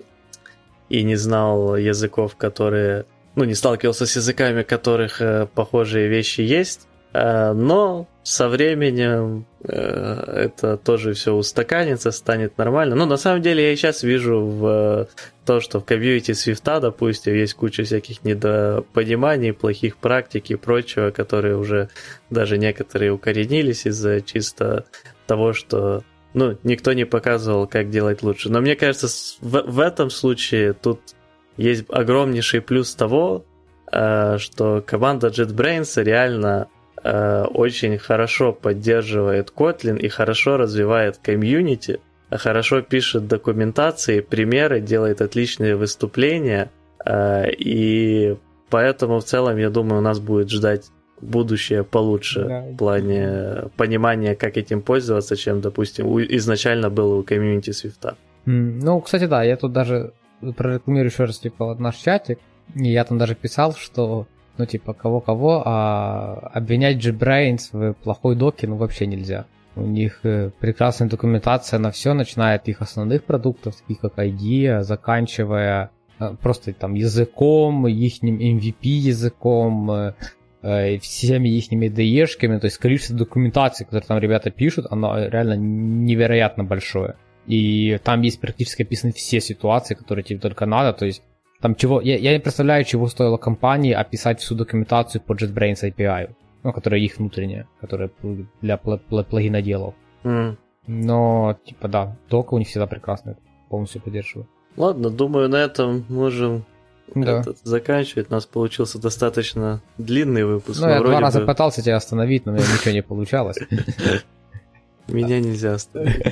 [0.88, 6.86] и не знал языков, которые, ну, не сталкивался с языками, которых э, похожие вещи есть,
[7.16, 12.94] Э, но со временем э, это тоже все устаканится, станет нормально.
[12.94, 15.08] Но на самом деле я и сейчас вижу в
[15.46, 21.56] то, что в комьюнити Свифта, допустим, есть куча всяких недопониманий, плохих практик и прочего, которые
[21.56, 21.88] уже
[22.28, 24.84] даже некоторые укоренились из-за чисто
[25.26, 26.02] того, что
[26.36, 28.50] ну, никто не показывал, как делать лучше.
[28.50, 29.08] Но мне кажется,
[29.40, 31.00] в, в этом случае тут
[31.56, 33.46] есть огромнейший плюс того,
[33.90, 36.68] э, что команда JetBrains реально
[37.02, 42.00] э, очень хорошо поддерживает Kotlin и хорошо развивает комьюнити,
[42.30, 46.70] хорошо пишет документации, примеры, делает отличные выступления,
[47.02, 48.36] э, и
[48.68, 52.60] поэтому в целом, я думаю, у нас будет ждать будущее получше да.
[52.60, 58.16] в плане понимания, как этим пользоваться, чем, допустим, у, изначально было у комьюнити Свифта.
[58.46, 60.12] Mm, ну, кстати, да, я тут даже
[60.56, 62.38] прорекламирую еще раз, типа, вот наш чатик,
[62.74, 64.26] и я там даже писал, что,
[64.58, 69.46] ну, типа, кого-кого, а обвинять JetBrains в плохой доке, ну, вообще нельзя.
[69.74, 74.82] У них э, прекрасная документация на все, начиная от их основных продуктов, таких как IDEA,
[74.82, 80.14] заканчивая э, просто там языком, их MVP языком, Э,
[81.00, 87.14] всеми их de то есть количество документации, которые там ребята пишут, оно реально невероятно большое.
[87.46, 91.22] И там есть практически описаны все ситуации, которые тебе только надо, то есть
[91.60, 96.34] там чего, я, я не представляю, чего стоило компании описать всю документацию по JetBrains API,
[96.62, 98.10] ну, которая их внутренняя, которая
[98.60, 99.94] для плагиноделов.
[100.24, 100.56] Mm.
[100.86, 103.36] Но, типа, да, дока у них всегда прекрасная,
[103.68, 104.48] полностью поддерживаю.
[104.76, 106.64] Ладно, думаю, на этом можем
[107.14, 107.40] да.
[107.40, 108.30] этот, заканчивать.
[108.30, 110.80] У нас получился достаточно длинный выпуск.
[110.80, 111.46] Ну, я два раза бы...
[111.46, 113.58] пытался тебя остановить, но у меня ничего не получалось.
[115.08, 116.26] Меня нельзя остановить.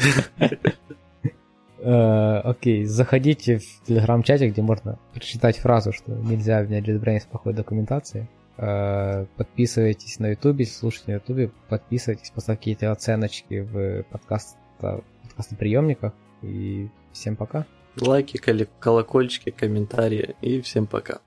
[1.78, 8.26] Э, окей, заходите в телеграм-чате, где можно прочитать фразу, что нельзя в плохой документации.
[8.56, 16.14] Э, подписывайтесь на ютубе, слушайте на ютубе, подписывайтесь, поставьте какие-то оценочки в подкаст, подкастоприемниках.
[16.42, 17.66] И всем пока.
[18.00, 18.36] Лайки,
[18.80, 21.20] колокольчики, комментарии и всем пока.